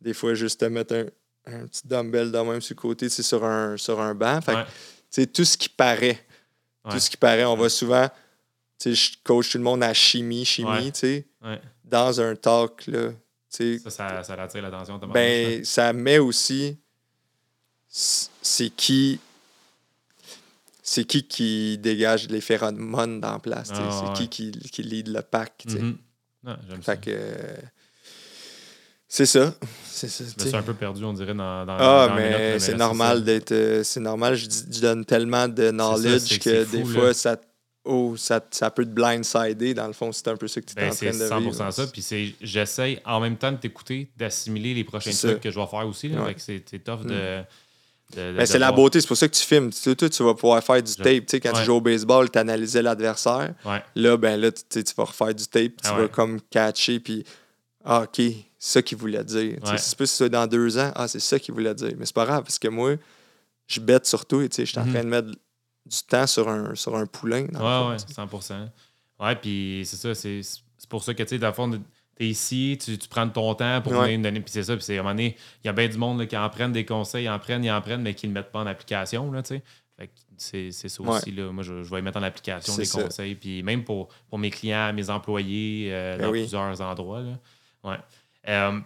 [0.00, 1.04] Des fois, juste te mettre un,
[1.52, 4.40] un petit dumbbell de même sur le côté, tu sur un, sur un banc.
[4.40, 4.64] Fait que, Ouais.
[4.64, 4.70] tu
[5.10, 6.18] sais, tout ce qui paraît,
[6.90, 8.08] tout ce qui paraît, on va souvent,
[8.78, 11.26] tu sais, je coach tout le monde à chimie, chimie, tu sais,
[11.84, 13.10] dans un talk, là,
[13.48, 14.98] Ça, ça, ça attire l'attention.
[14.98, 16.76] ben, ça met aussi,
[17.88, 19.18] c'est qui,
[20.88, 25.08] c'est qui qui dégage les phéromones dans la place, Ah, c'est qui, qui qui lead
[25.08, 25.64] le pack.
[26.44, 26.96] Non, j'aime ça.
[26.96, 27.10] Que.
[29.08, 29.54] c'est ça.
[29.84, 30.24] C'est ça.
[30.38, 32.76] Je me suis un peu perdu, on dirait, dans, dans Ah, dans mais c'est c'est
[32.76, 33.52] normal d'être.
[33.52, 36.82] euh, c'est normal, je, je donne tellement de knowledge c'est que que, c'est fou, des
[36.94, 37.00] là.
[37.00, 37.36] fois, ça,
[37.84, 39.74] oh, ça, ça peut te blindsider.
[39.74, 41.24] Dans le fond, c'est un peu ça que tu es Ben, en train c'est de
[41.28, 41.72] 100% vivre.
[41.72, 41.86] ça.
[41.88, 45.58] Puis c'est, j'essaye en même temps de t'écouter, d'assimiler les prochains C'est trucs que je
[45.58, 46.08] vais faire aussi.
[46.10, 46.34] Ouais.
[46.38, 47.42] C'est, c'est tough de, de-
[48.16, 49.70] Mais c'est de la beauté, c'est pour ça que tu filmes.
[49.70, 51.06] Tu, tu vas pouvoir faire du tape.
[51.06, 51.58] Tu sais, quand ouais.
[51.60, 53.54] tu joues au baseball, tu analysais l'adversaire.
[53.64, 53.82] Ouais.
[53.94, 56.08] Là, ben là, tu, tu vas refaire du tape, tu Ah vas ouais.
[56.08, 57.24] comme catcher, puis
[57.84, 59.58] ah, OK, c'est ça qu'il voulait dire.
[59.64, 61.92] Tu sais, c'est plus ça dans deux ans, ah, c'est ça qu'il voulait dire.
[61.98, 62.94] Mais c'est pas grave, parce que moi,
[63.66, 64.42] je bête sur toi.
[64.48, 64.92] Tu sais, je suis en Mhm.
[64.92, 67.46] train de mettre du temps sur un, sur un poulain.
[67.52, 68.14] dans Ouais, fond, ouais, tu sais.
[68.14, 68.70] 100
[69.18, 71.68] Ouais, puis c'est ça, c'est c'est pour ça que, tu sais, dans le fond,
[72.16, 74.04] t'es ici, tu, tu prends ton temps pour Ouais.
[74.06, 75.72] venir me donner, puis c'est ça, puis c'est à un moment donné, il y a
[75.72, 78.02] bien du monde là, qui en prennent des conseils, ils en prennent, ils en prennent,
[78.02, 79.62] mais qui ne le mettent pas en application, là, tu sais.
[80.38, 81.08] C'est ça Ouais.
[81.10, 81.50] aussi, là.
[81.50, 83.02] Moi, je, je vais mettre en application des ça.
[83.02, 86.40] conseils, puis même pour, pour mes clients, mes employés, euh, Ben dans oui.
[86.40, 87.38] plusieurs endroits, là.
[87.84, 87.96] Ouais.
[88.48, 88.78] Euh,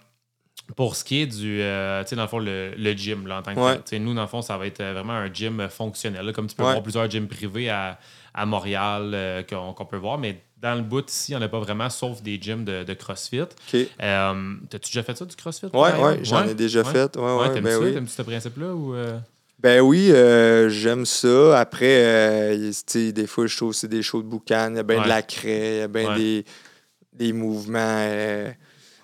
[0.77, 3.39] pour ce qui est du, euh, tu sais, dans le fond, le, le gym, là,
[3.39, 3.79] en tant que Ouais.
[3.81, 4.05] tel.
[4.05, 6.63] Nous, dans le fond, ça va être vraiment un gym fonctionnel, là, comme tu peux
[6.63, 7.99] voir plusieurs gyms privés à,
[8.33, 11.49] à Montréal qu'on qu'on peut voir, mais dans le bout ici, il n'y en a
[11.49, 13.41] pas vraiment, sauf des gyms de, de CrossFit.
[13.75, 15.67] Euh, T'as-tu déjà fait ça, du CrossFit?
[15.67, 16.03] Ouais, d'ailleurs?
[16.03, 16.93] ouais, j'en ai déjà Ouais.
[16.93, 17.17] fait.
[17.17, 17.93] Ouais, Ouais, ouais, t'aimes ben oui.
[17.95, 18.75] T'aimes-tu ce principe-là?
[18.75, 19.19] Ou, euh,
[19.59, 21.59] Ben oui, euh, j'aime ça.
[21.61, 22.57] Après,
[22.95, 24.69] des fois, je trouve aussi des shows de boucan.
[24.71, 25.05] Il y a bien Ouais.
[25.05, 26.17] de la craie, il y a bien Ouais.
[26.19, 26.45] des,
[27.13, 28.07] des mouvements.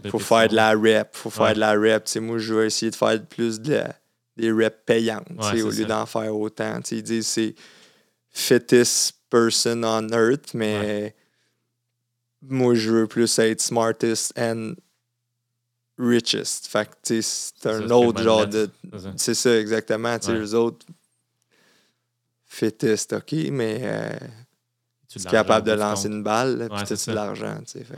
[0.05, 1.09] de faut faire de la rep.
[1.13, 1.55] faut faire Ouais.
[1.55, 2.05] de la rep.
[2.05, 3.95] Tu sais, moi, je vais essayer de faire plus de la-
[4.37, 6.77] des reps payantes Ouais, au c'est lieu d'en faire autant.
[6.83, 7.55] Tu sais, ils disent c'est
[8.31, 11.15] fittest person on earth, mais
[12.49, 14.75] moi, je veux plus être smartest and
[15.99, 16.67] richest.
[16.67, 18.69] Fait que, c'est un c'est autre genre de.
[19.17, 19.59] C'est ça.
[19.59, 20.19] Exactement.
[20.19, 20.39] Tu sais, Ouais.
[20.39, 20.87] eux autres,
[22.47, 24.11] fittest, OK, mais euh,
[25.17, 27.57] Tu es capable de lancer une balle, puis tu de l'argent.
[27.57, 27.97] comptes.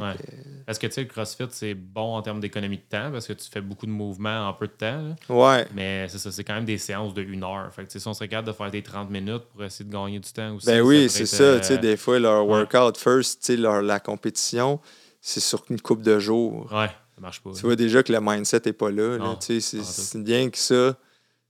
[0.66, 3.33] Parce que tu sais, le CrossFit, c'est bon en termes d'économie de temps parce que
[3.33, 5.16] tu fais beaucoup de mouvements en peu de temps.
[5.29, 5.66] ouais.
[5.75, 7.73] Mais c'est ça, c'est quand même des séances de une heure.
[7.73, 10.19] Fait que, si on serait capable de faire des 30 minutes pour essayer de gagner
[10.19, 10.66] du temps aussi.
[10.66, 11.43] Ben oui, c'est ça.
[11.43, 14.81] euh, tu sais, des fois, leur workout first, tu sais, leur, la compétition,
[15.21, 16.71] c'est sur une coupe de jours.
[16.73, 17.51] Ouais, ça marche pas.
[17.55, 19.37] Tu vois déjà que le mindset n'est pas là.
[19.41, 20.97] c'est bien que ça,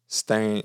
[0.07, 0.61] c'est un.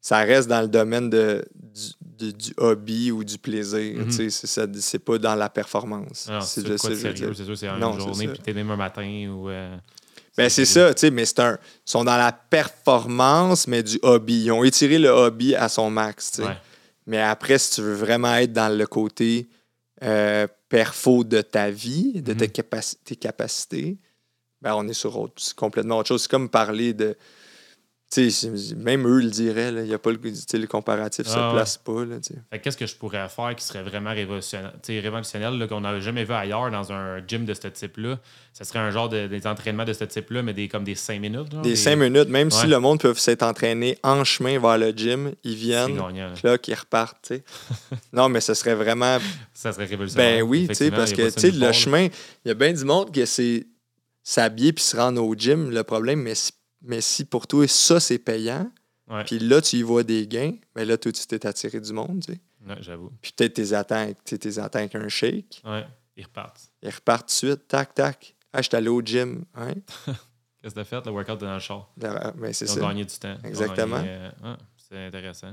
[0.00, 1.82] Ça reste dans le domaine de, du,
[2.18, 4.04] du- du hobby ou du plaisir.
[4.10, 6.26] Tu sais, c'est pas dans la performance.
[6.28, 8.76] Non, c'est de quoi sérieux, c'est sûr, c'est Non, une journée, puis t'es même un
[8.76, 9.48] matin ou.
[9.48, 9.76] euh,
[10.36, 11.54] Ben, c'est ça, tu sais, mais c'est un.
[11.86, 14.44] Ils sont dans la performance, mais du hobby.
[14.44, 16.48] Ils ont étiré le hobby à son max, tu sais.
[16.48, 16.56] Ouais.
[17.06, 19.48] Mais après, si tu veux vraiment être dans le côté
[20.02, 22.52] euh, perfo de ta vie, de tes, Mhm.
[22.52, 23.98] capaci- tes capacités,
[24.62, 26.22] ben on est sur autre, c'est complètement autre chose.
[26.22, 27.16] C'est comme parler de.
[28.10, 31.38] C'est- même eux le diraient, il y a pas le, le comparatif ne Ah se
[31.40, 31.52] ouais.
[31.52, 32.58] place pas.
[32.58, 36.32] Qu'est-ce que je pourrais faire qui serait vraiment révolutionnel, révolutionnaire là, qu'on n'avait jamais vu
[36.32, 38.18] ailleurs dans un gym de ce type-là?
[38.54, 41.20] Ça serait un genre de, des entraînements de ce type-là, mais des, comme des 5
[41.20, 41.52] minutes.
[41.52, 44.90] genre, Des cinq minutes, même si le monde peut s'être entraîné en chemin vers le
[44.90, 46.32] gym, ils C'est viennent, gagnant.
[46.42, 46.56] là.
[46.58, 47.32] qu'ils repartent.
[48.14, 49.18] non, mais ce serait vraiment
[49.52, 50.38] Ça serait révolutionnaire.
[50.38, 52.04] Ben oui, parce que ça le chemin,
[52.44, 53.66] il y a bien du monde que c'est
[54.22, 56.52] s'habiller puis se rendre au gym, le problème, mais si,
[56.82, 58.70] mais si pour toi, ça, c'est payant,
[59.26, 62.22] puis là, tu y vois des gains, mais là, toi, tu t'es attiré du monde,
[62.26, 62.40] tu sais.
[62.66, 63.10] Ouais, j'avoue.
[63.22, 66.60] Puis peut-être tes attentes, tes attentes avec un shake, Ouais, ils repartent.
[66.82, 68.34] ils repartent tout de suite, tac, tac.
[68.52, 69.44] Ah, je suis allé au gym.
[69.54, 69.74] Hein?
[70.62, 71.06] Qu'est-ce que t'as fait?
[71.06, 71.88] Le workout dans le char?
[72.00, 72.80] Là, Mais c'est Ils ont ça.
[72.80, 73.36] gagné du temps.
[73.44, 73.96] Exactement.
[73.96, 75.52] gagné, euh, ouais, c'est intéressant.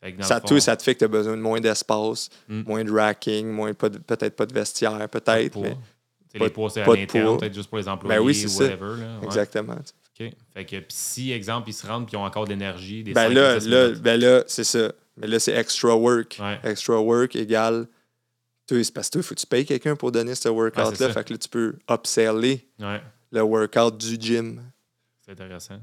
[0.00, 2.28] Fait que dans Ça, fond, ça te fait que tu as besoin de moins d'espace,
[2.48, 2.62] Mm.
[2.66, 5.62] moins de racking, moins pas de- peut-être pas de vestiaire, pas de peut-être, poids.
[5.62, 5.78] mais Tu
[6.32, 8.18] sais, pas les de- poids, c'est à pas de l'interne, peut-être juste pour les employés
[8.18, 8.64] Ben oui, c'est ou ça.
[8.64, 9.00] whatever.
[9.00, 9.18] Là.
[9.20, 9.24] Ouais.
[9.24, 9.76] exactement.
[10.20, 10.30] OK.
[10.52, 13.12] Fait que puis si, exemple, ils se rendent et ils ont encore de l'énergie, des
[13.12, 14.92] Ben 5 là, à 10 là, ben là, c'est ça.
[15.16, 16.38] Mais là, c'est extra work.
[16.40, 16.58] Ouais.
[16.64, 17.86] Extra work égale.
[18.68, 21.12] C'est parce que toi, il faut que tu payes quelqu'un pour donner ce workout-là.
[21.12, 23.00] fait que là, tu peux upseller Ouais,
[23.30, 24.62] le workout du gym.
[25.24, 25.78] c'est intéressant.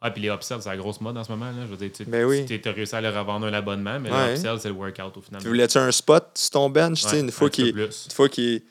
[0.00, 1.46] Ah, puis les upsells, c'est la grosse mode en ce moment.
[1.50, 1.62] Là.
[1.62, 2.44] Je veux dire, tu Ben oui.
[2.64, 4.32] as réussi à leur revendre un abonnement, mais Ouais.
[4.34, 5.40] l'upsell, c'est le workout au final.
[5.40, 7.04] Tu voulais-tu un spot sur ton bench?
[7.06, 7.76] Ouais, une fois qu'il.
[7.78, 8.62] Une fois qu'il.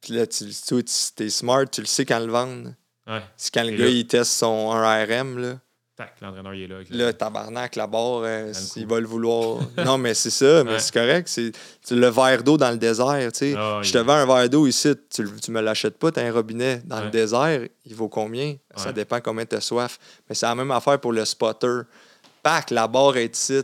[0.00, 2.72] Puis là, tu, tu, tu es smart, tu le sais quand le vendre.
[3.08, 3.22] Ouais.
[3.36, 5.54] C'est quand le Et gars, là- il teste son 1RM, là.
[5.96, 6.76] Tac, l'entraîneur, il est là.
[6.90, 8.88] Là, tabarnak, la barre, euh, le coup.
[8.88, 9.58] va le vouloir.
[9.84, 10.78] non, mais c'est ça, mais Ouais.
[10.78, 11.26] c'est correct.
[11.26, 11.50] C'est
[11.90, 13.54] le verre d'eau dans le désert, tu sais.
[13.58, 16.12] Ah, je il- te vends un verre d'eau ici, tu, le- tu me l'achètes pas,
[16.12, 16.82] t'as un robinet.
[16.84, 18.56] Dans le désert, il vaut combien?
[18.76, 19.98] Ça dépend combien tu as soif.
[20.28, 21.80] Mais c'est la même affaire pour le spotter.
[22.44, 23.60] Pac, la barre est ici.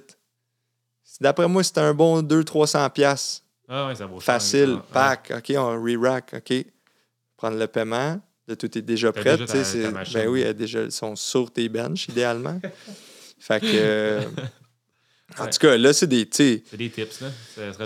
[1.21, 2.91] D'après moi, c'est un bon 200-300$.
[2.91, 3.43] piastres.
[3.69, 6.67] Ah, ouais, ça vaut Facile, pack, OK, on re-rack, OK.
[7.37, 8.21] Prendre le paiement.
[8.59, 9.37] Tout est déjà prêt.
[9.39, 10.15] déjà ta- ta machine.
[10.21, 12.61] Ben oui, elles déjà, sont sur tes benches, idéalement.
[13.39, 13.67] fait que.
[13.73, 14.21] euh,
[15.39, 15.51] En Ouais.
[15.51, 16.29] tout cas, là, c'est des.
[16.31, 17.29] C'est des tips, là.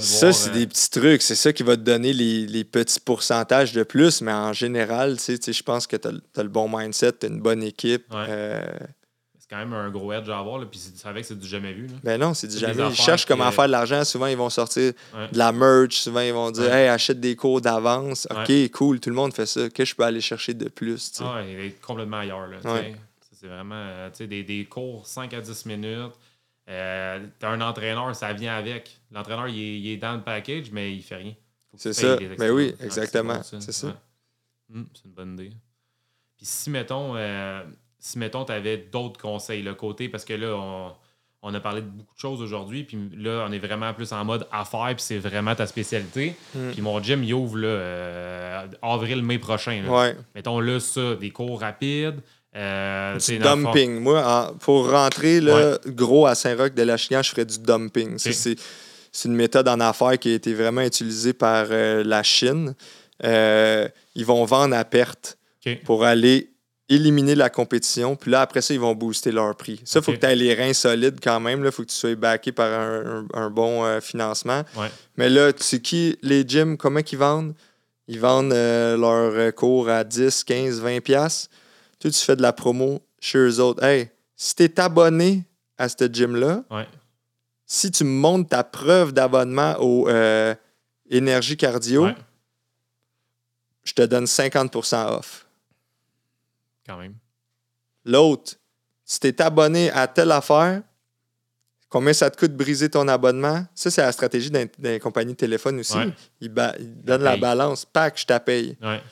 [0.01, 1.23] Ça, c'est euh, des petits trucs.
[1.23, 4.21] C'est ça qui va te donner les, les petits pourcentages de plus.
[4.21, 7.63] Mais en général, je pense que tu as, le bon mindset, tu as une bonne
[7.63, 8.13] équipe.
[8.13, 8.27] Ouais.
[8.29, 8.67] Euh,
[9.49, 11.73] C'est quand même un gros edge à avoir, là, puis c'est avec, c'est du jamais
[11.73, 11.87] vu.
[11.87, 11.95] Là.
[12.05, 12.75] ben non, c'est du jamais.
[12.75, 14.05] Ils affaires cherchent comment que- faire de l'argent.
[14.05, 15.29] Souvent, ils vont sortir Ouais.
[15.33, 15.97] de la merch.
[15.97, 16.83] Souvent, ils vont dire Ouais.
[16.83, 18.29] Hey, achète des cours d'avance.
[18.31, 18.69] OK, Ouais.
[18.69, 19.63] cool, tout le monde fait ça.
[19.63, 21.13] Qu'est-ce que je peux aller chercher de plus?
[21.21, 22.47] Ah il est complètement ailleurs.
[23.33, 26.13] C'est vraiment euh, des, des, cours 5 à 10 minutes.
[26.69, 28.99] Euh, tu as un entraîneur, ça vient avec.
[29.13, 31.35] L'entraîneur, il, est dans le package, mais il fait rien.
[31.77, 32.17] C'est ça.
[32.21, 33.41] Mais ben oui, exactement.
[33.43, 33.97] C'est ça.
[34.69, 35.53] C'est une bonne idée.
[36.37, 37.63] Puis si, mettons, euh,
[37.99, 40.93] si, mettons, tu avais d'autres conseils, le côté, parce que là, on
[41.43, 44.25] on a parlé de beaucoup de choses aujourd'hui, puis là, on est vraiment plus en
[44.25, 46.35] mode affaires, puis c'est vraiment ta spécialité.
[46.55, 46.71] Mm.
[46.73, 49.83] Puis mon gym, il ouvre là, euh, avril-mai prochain.
[50.35, 52.21] Mettons là, ça, des cours rapides.
[52.57, 54.01] Euh, du dumping.
[54.01, 58.19] Moi, pour rentrer là, gros à Saint-Roch de la Chignan, je ferais du dumping.
[58.19, 62.75] C'est une méthode en affaires qui a été vraiment utilisée par euh, la Chine.
[63.23, 65.39] ils vont vendre à perte
[65.85, 66.51] pour aller
[66.89, 68.17] éliminer la compétition.
[68.17, 69.81] Puis là, après ça, ils vont booster leur prix.
[69.85, 71.65] Ça, il faut que tu aies les reins solides quand même.
[71.65, 74.63] Il faut que tu sois backé par un, bon euh, financement.
[75.17, 77.55] Mais là, tu sais qui, les gyms, comment ils vendent?
[78.07, 81.51] Ils vendent euh, leurs euh, cours à 10, 15, 20 pièces.
[82.01, 83.83] Toi, tu fais de la promo chez eux autres.
[83.85, 85.45] Hey, si tu es abonné
[85.77, 86.65] à ce gym-là,
[87.67, 90.09] si tu montes ta preuve d'abonnement au
[91.11, 92.09] énergie cardio,
[93.85, 95.48] je te donne 50% off
[96.97, 97.15] même.
[98.05, 98.55] L'autre,
[99.05, 100.83] si tu es abonné à telle affaire,
[101.89, 103.67] combien ça te coûte de briser ton abonnement?
[103.75, 105.99] Ça, c'est la stratégie d'un compagnie de téléphone aussi.
[106.41, 107.85] Ils, donnent la balance.
[107.85, 108.77] Pack, je t'appelle.
[108.83, 109.03] Ouais.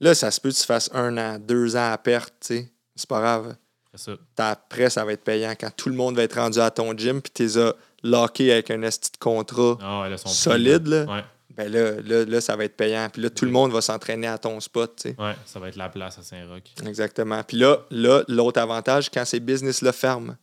[0.00, 2.72] Là, ça se peut que tu fasses un an, deux ans à perte, tu sais.
[2.96, 3.56] C'est pas grave.
[3.94, 4.12] Ça.
[4.38, 7.20] Après, ça va être payant quand tout le monde va être rendu à ton gym
[7.20, 7.74] puis tu les as
[8.04, 10.86] lockés avec un esti de contrat ah solide.
[10.86, 11.24] Là
[11.68, 13.08] ben là, là, ça va être payant.
[13.12, 14.96] Puis là, tout le monde va s'entraîner à ton spot.
[14.96, 15.16] Tu sais.
[15.18, 16.62] Ouais, ça va être la place à Saint-Roch.
[16.86, 17.42] Exactement.
[17.42, 20.36] Puis là, là l'autre avantage, quand ces business-là ferment,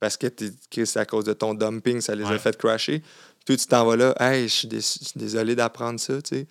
[0.00, 0.26] parce que,
[0.70, 3.02] c'est à cause de ton dumping, ça les a fait crasher,
[3.46, 6.46] toi, tu t'en vas là, hey, je suis désolé d'apprendre ça, tu sais.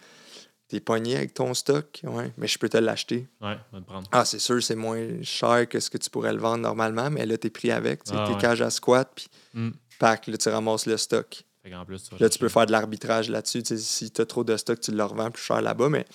[0.69, 3.28] T'es pogné avec ton stock, ouais, mais je peux te l'acheter.
[3.41, 4.07] Ouais, va te prendre.
[4.11, 7.28] Ah, c'est sûr, c'est moins cher que ce que tu pourrais le vendre normalement, mais
[7.28, 9.69] là, t'es pris avec, tu sais, ah, t'es cage à squat, puis mm.
[9.99, 11.43] pack, là, tu ramasses le stock.
[11.88, 13.64] Plus, là, tu peux faire de l'arbitrage là-dessus.
[13.78, 15.88] Si tu as trop de stock, tu le revends plus cher là-bas.
[15.88, 16.05] Mais.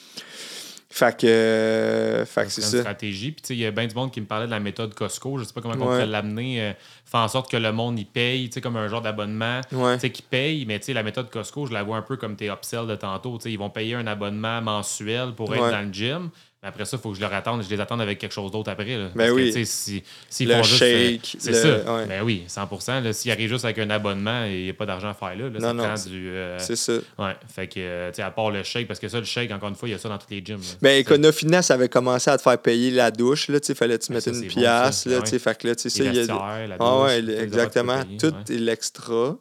[0.91, 2.81] Fait que, euh, c'est ça.
[2.81, 3.33] stratégie.
[3.33, 5.39] Puis, il y a bien du monde qui me parlait de la méthode Costco.
[5.39, 6.63] Je sais pas comment on pourrait l'amener.
[6.63, 6.73] Euh,
[7.05, 9.61] faire en sorte que le monde, il paye, comme un genre d'abonnement,
[9.99, 10.67] qui paye.
[10.67, 13.39] Mais, la méthode Costco, je la vois un peu comme tes upsells de tantôt.
[13.45, 16.31] ils vont payer un abonnement mensuel pour être dans le gym.
[16.63, 18.51] Mais après ça, il faut que je leur attende, je les attende avec quelque chose
[18.51, 18.97] d'autre après.
[18.97, 19.11] Là.
[19.15, 19.53] Ben oui.
[19.55, 21.37] Que, si, si le shake.
[21.39, 22.05] C'est ça.
[22.09, 25.15] Ben oui, 100% S'il arrive juste avec un abonnement, il n'y a pas d'argent à
[25.15, 25.51] faire là.
[25.51, 25.95] non, non.
[26.09, 26.95] Euh, c'est ça.
[27.17, 27.37] Ouais.
[27.49, 29.89] Fait que, euh, à part le shake, parce que ça, le shake, encore une fois,
[29.89, 30.61] il y a ça dans tous les gyms.
[30.83, 33.49] Ben, Econofitness avait commencé à te faire payer la douche.
[33.49, 35.07] Il fallait que tu mettes une pièce.
[35.07, 36.67] Là, Fait que là, tu sais, il y a.
[36.67, 38.03] La ah, ouais, exactement.
[38.19, 39.37] Tout est l'extra.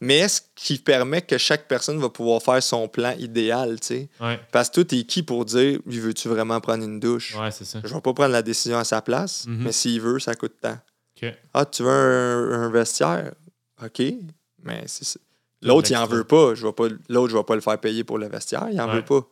[0.00, 3.78] Mais ce qui permet que chaque personne va pouvoir faire son plan idéal.
[3.80, 4.08] sais?
[4.52, 7.34] Parce que toi, es qui pour dire, veux-tu vraiment prendre une douche.
[7.36, 7.80] Ouais, c'est ça.
[7.82, 9.64] Je vais pas prendre la décision à sa place, mhm.
[9.64, 10.78] mais s'il veut, ça coûte tant.
[11.16, 11.34] OK.
[11.54, 13.32] Ah, tu veux un, vestiaire?
[13.82, 14.02] OK.
[14.62, 15.18] Mais c'est
[15.60, 16.54] L'autre, il en veut pas.
[16.54, 16.84] Je pas.
[17.08, 18.68] L'autre, je vais pas le faire payer pour le vestiaire.
[18.70, 19.26] Il en veut pas.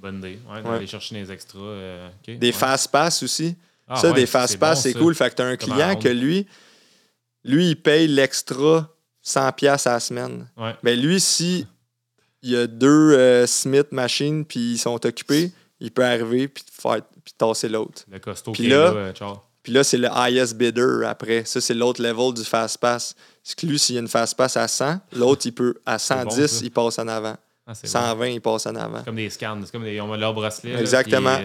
[0.00, 0.38] Bonne idée.
[0.48, 1.58] Ouais, Aller chercher des extras.
[1.58, 3.56] Euh, des fast-pass aussi.
[3.86, 5.14] Ah, ça, des fast-pass, c'est cool.
[5.14, 6.46] Fait que tu as un client que lui,
[7.44, 8.88] lui, il paye l'extra
[9.24, 10.48] 100$ à la semaine.
[10.82, 11.66] Mais lui, si
[12.42, 16.64] il y a deux euh, Smith machines puis ils sont occupés, il peut arriver puis
[16.70, 18.02] faire puis tasser l'autre.
[18.10, 19.12] Le costaud puis là, euh,
[19.62, 21.44] Puis là, c'est le highest bidder après.
[21.44, 23.14] Ça, c'est l'autre level du fast pass.
[23.42, 25.98] C'est que lui, s'il y a une fast pass à 100, l'autre, il peut à
[25.98, 27.36] 110, il passe en avant.
[27.72, 29.02] 120, ah, il passe en avant.
[29.04, 30.74] comme des scans, c'est comme des, ont leur bracelet.
[30.80, 31.38] Exactement.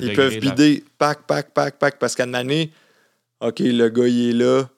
[0.00, 2.70] ils peuvent bider, pack, pack, pack, pack, parce qu'à une année,
[3.40, 4.68] OK, le gars, il est là.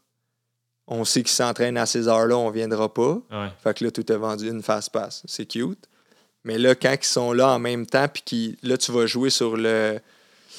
[0.87, 3.19] On sait qu'il s'entraîne à ces heures-là, on ne viendra pas.
[3.63, 5.23] Fait que là, tout est vendu une fast pass.
[5.27, 5.89] C'est cute.
[6.45, 9.57] Mais là, quand ils sont là en même temps, puis là, tu vas jouer sur
[9.57, 9.99] le.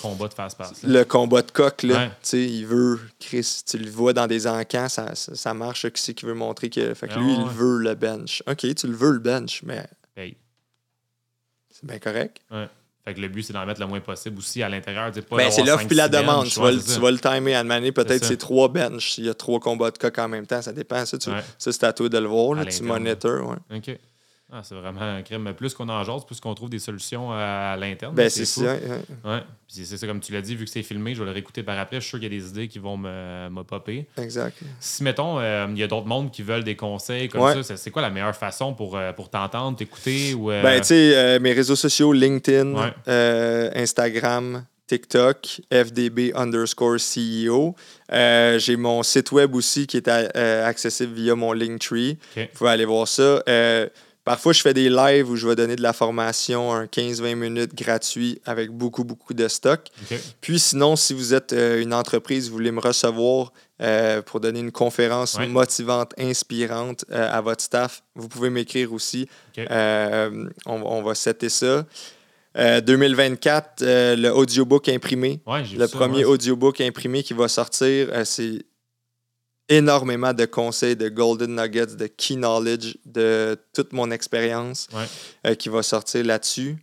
[0.02, 0.84] Combat de face-passe.
[0.84, 2.08] Le combat de coq, là.
[2.08, 3.00] Tu sais, il veut.
[3.20, 5.90] Chris, tu le vois dans des encans, ça, ça, marche.
[5.90, 6.94] Qui c'est qui veut montrer que.
[6.94, 8.44] Fait que lui, il veut le bench.
[8.48, 9.86] OK, tu le veux, le bench, mais.
[10.16, 12.40] C'est bien correct.
[12.52, 12.70] Ouais.
[13.04, 15.12] Fait que le but, c'est d'en mettre le moins possible aussi à l'intérieur.
[15.30, 16.48] Ben, c'est l'offre puis la demande.
[16.48, 17.92] Tu vas, le, tu vas, le timer à demander.
[17.92, 19.18] Peut-être c'est trois benches.
[19.20, 20.62] Il y a trois combats de coq en même temps.
[20.62, 21.06] Ça dépend.
[21.06, 22.56] Ça, tu, ça c'est à toi de le voir.
[22.56, 23.48] Là, tu monitors.
[23.48, 23.78] Ouais.
[23.78, 24.00] OK.
[24.52, 25.52] Ah, c'est vraiment un crime.
[25.58, 28.14] Plus qu'on en jase, plus qu'on trouve des solutions à, l'interne.
[28.14, 28.76] Ben, c'est ça.
[29.24, 29.42] Ouais.
[29.68, 31.80] c'est ça, comme tu l'as dit, vu que c'est filmé, je vais le réécouter par
[31.80, 31.98] après.
[31.98, 34.06] Je suis sûr qu'il y a des idées qui vont me, popper.
[34.22, 34.58] Exact.
[34.80, 37.90] Si, mettons, euh, il y a d'autres mondes qui veulent des conseils comme ça, c'est
[37.90, 40.36] quoi la meilleure façon pour, euh, pour t'entendre, t'écouter?
[40.36, 40.62] Ou, euh?
[40.62, 47.76] Ben, tu sais, mes réseaux sociaux, LinkedIn, Instagram, TikTok, FDB underscore CEO.
[48.12, 52.20] J'ai mon site web aussi qui est accessible via mon Linktree.
[52.36, 53.42] Vous pouvez aller voir ça
[54.26, 57.76] Parfois, je fais des lives où je vais donner de la formation, un 15-20 minutes
[57.76, 59.82] gratuit avec beaucoup, beaucoup de stock.
[60.42, 63.54] Puis sinon, si vous êtes euh, une entreprise, vous voulez me recevoir
[63.84, 69.30] euh, pour donner une conférence motivante, inspirante euh, à votre staff, vous pouvez m'écrire aussi.
[69.58, 71.86] On, on, va setter ça.
[72.56, 75.40] 2024, le audiobook imprimé.
[75.46, 78.66] le premier audiobook imprimé qui va sortir, c'est
[79.70, 84.88] énormément de conseils, de golden nuggets, de key knowledge, de toute mon expérience
[85.46, 86.78] euh, qui va sortir là-dessus.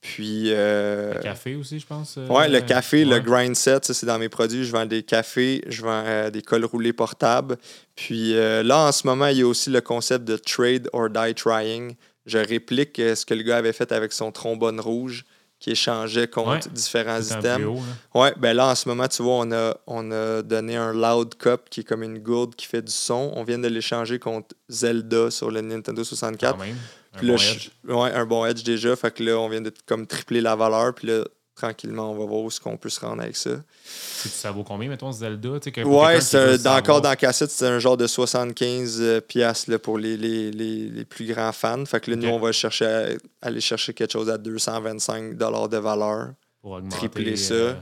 [0.00, 0.50] Puis.
[0.52, 2.18] Euh, le café aussi, je pense.
[2.18, 4.64] Euh, oui, le café, le grind set, ça, c'est dans mes produits.
[4.64, 7.56] Je vends des cafés, je vends des cols roulés portables.
[7.94, 11.34] Puis là, en ce moment, il y a aussi le concept de trade or die
[11.34, 11.94] trying.
[12.26, 15.24] Je réplique ce que le gars avait fait avec son trombone rouge
[15.64, 17.80] qui échangeait contre différents items.
[18.14, 21.36] Oui, ben là, en ce moment, tu vois, on a, on a donné un Loud
[21.36, 23.32] Cup qui est comme une gourde qui fait du son.
[23.34, 26.52] On vient de l'échanger contre Zelda sur le Nintendo 64.
[26.52, 26.76] Quand même.
[27.14, 27.70] un bon edge.
[27.88, 28.94] Ouais, un bon edge déjà.
[28.94, 30.94] Fait que là, on vient de comme tripler la valeur.
[30.94, 31.24] Puis là,
[31.54, 33.50] tranquillement, on va voir où est-ce qu'on peut se rendre avec ça.
[33.84, 35.50] Ça vaut combien, mettons, Zelda?
[35.84, 40.50] Ouais, c'est encore dans cassette, c'est un genre de 75 euh, piastres pour les, les,
[40.50, 41.84] les, les, plus grands fans.
[41.84, 46.32] Fait que là, nous, on va chercher aller chercher quelque chose à 225 de valeur.
[46.60, 46.96] Pour augmenter.
[46.96, 47.54] Tripler ça.
[47.54, 47.74] Euh,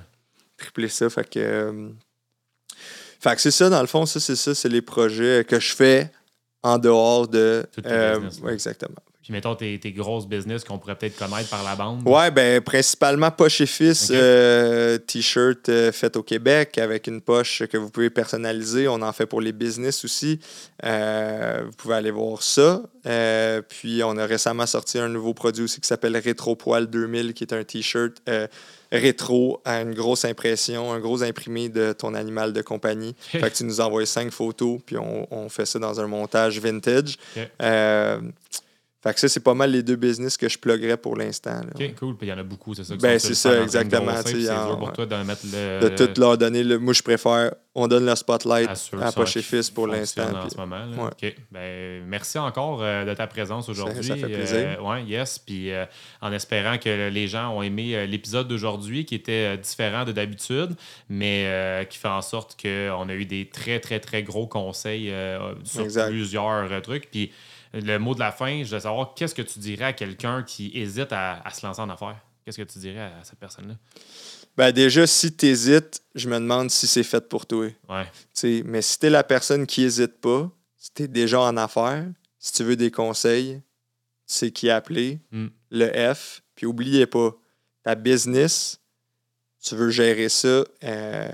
[0.56, 1.08] tripler ça.
[1.08, 1.38] Fait que...
[1.38, 1.88] Euh,
[3.20, 5.72] fait que c'est ça, dans le fond, ça, c'est ça, c'est les projets que je
[5.74, 6.10] fais
[6.62, 7.64] en dehors de...
[8.48, 8.96] exactement.
[9.22, 12.02] Puis mettons tes, tes grosses business qu'on pourrait peut-être connaître par la bande.
[12.08, 17.62] Ouais, ben principalement poche et fils, euh, t-shirt euh, fait au Québec avec une poche
[17.70, 18.88] que vous pouvez personnaliser.
[18.88, 20.40] On en fait pour les business aussi.
[20.84, 22.82] Euh, vous pouvez aller voir ça.
[23.68, 27.44] puis on a récemment sorti un nouveau produit aussi qui s'appelle Retro Poil 2000, qui
[27.44, 28.20] est un t-shirt
[28.90, 33.14] rétro à une grosse impression, un gros imprimé de ton animal de compagnie.
[33.20, 36.58] fait que tu nous envoies cinq photos, puis on, on, fait ça dans un montage
[36.58, 37.16] vintage.
[39.02, 41.60] Fait que ça, c'est pas mal les deux business que je pluguerais pour l'instant.
[41.74, 42.16] OK, cool.
[42.16, 42.94] Puis il y en a beaucoup, c'est ça?
[42.94, 44.12] Ben, c'est ça, exactement.
[44.24, 45.80] C'est dur pour toi de mettre le...
[45.80, 46.62] De tout leur donner.
[46.62, 46.78] Le...
[46.78, 50.28] Moi, je préfère, on donne le spotlight à, Poche et Fils pour l'instant.
[50.32, 50.84] en ce moment.
[51.06, 51.34] OK.
[51.50, 54.04] Ben, merci encore euh, de ta présence aujourd'hui.
[54.04, 54.76] Ça, fait plaisir.
[54.78, 55.40] Euh, ouais, yes.
[55.40, 55.84] Puis euh,
[56.20, 60.76] en espérant que les gens ont aimé l'épisode d'aujourd'hui qui était différent de d'habitude,
[61.08, 65.12] mais qui fait en sorte qu'on a eu des très, très, très gros conseils
[65.64, 67.10] sur plusieurs trucs.
[67.10, 67.32] Puis
[67.72, 70.70] le mot de la fin, je veux savoir qu'est-ce que tu dirais à quelqu'un qui
[70.74, 72.20] hésite à, se lancer en affaires?
[72.44, 73.74] Qu'est-ce que tu dirais à cette personne-là?
[74.56, 77.68] Ben déjà, si tu hésites, je me demande si c'est fait pour toi.
[77.88, 78.62] Ouais.
[78.64, 82.04] mais si tu es la personne qui hésite pas, si tu es déjà en affaires,
[82.38, 83.62] si tu veux des conseils,
[84.26, 85.46] c'est qui appeler, hmm.
[85.70, 86.42] le F.
[86.54, 87.34] Puis oubliez pas,
[87.82, 88.80] ta business,
[89.62, 91.30] tu veux gérer ça euh,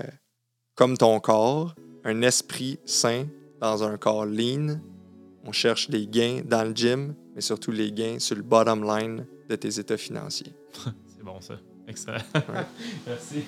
[0.75, 3.25] comme ton corps, un esprit sain
[3.59, 4.79] dans un corps lean,
[5.49, 9.25] on cherche les gains dans le gym, mais surtout les gains sur le bottom line
[9.49, 10.53] de tes états financiers.
[11.07, 11.55] C'est bon ça.
[11.87, 12.19] Excellent.
[13.07, 13.45] merci.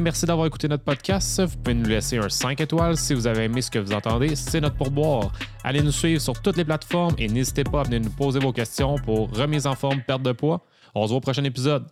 [0.00, 1.42] merci d'avoir écouté notre podcast.
[1.42, 4.36] Vous pouvez nous laisser un 5 étoiles si vous avez aimé ce que vous entendez.
[4.36, 5.32] C'est notre pourboire.
[5.64, 8.52] Allez nous suivre sur toutes les plateformes et n'hésitez pas à venir nous poser vos
[8.52, 10.64] questions pour remise en forme, perte de poids.
[10.94, 11.84] On se voit au prochain épisode.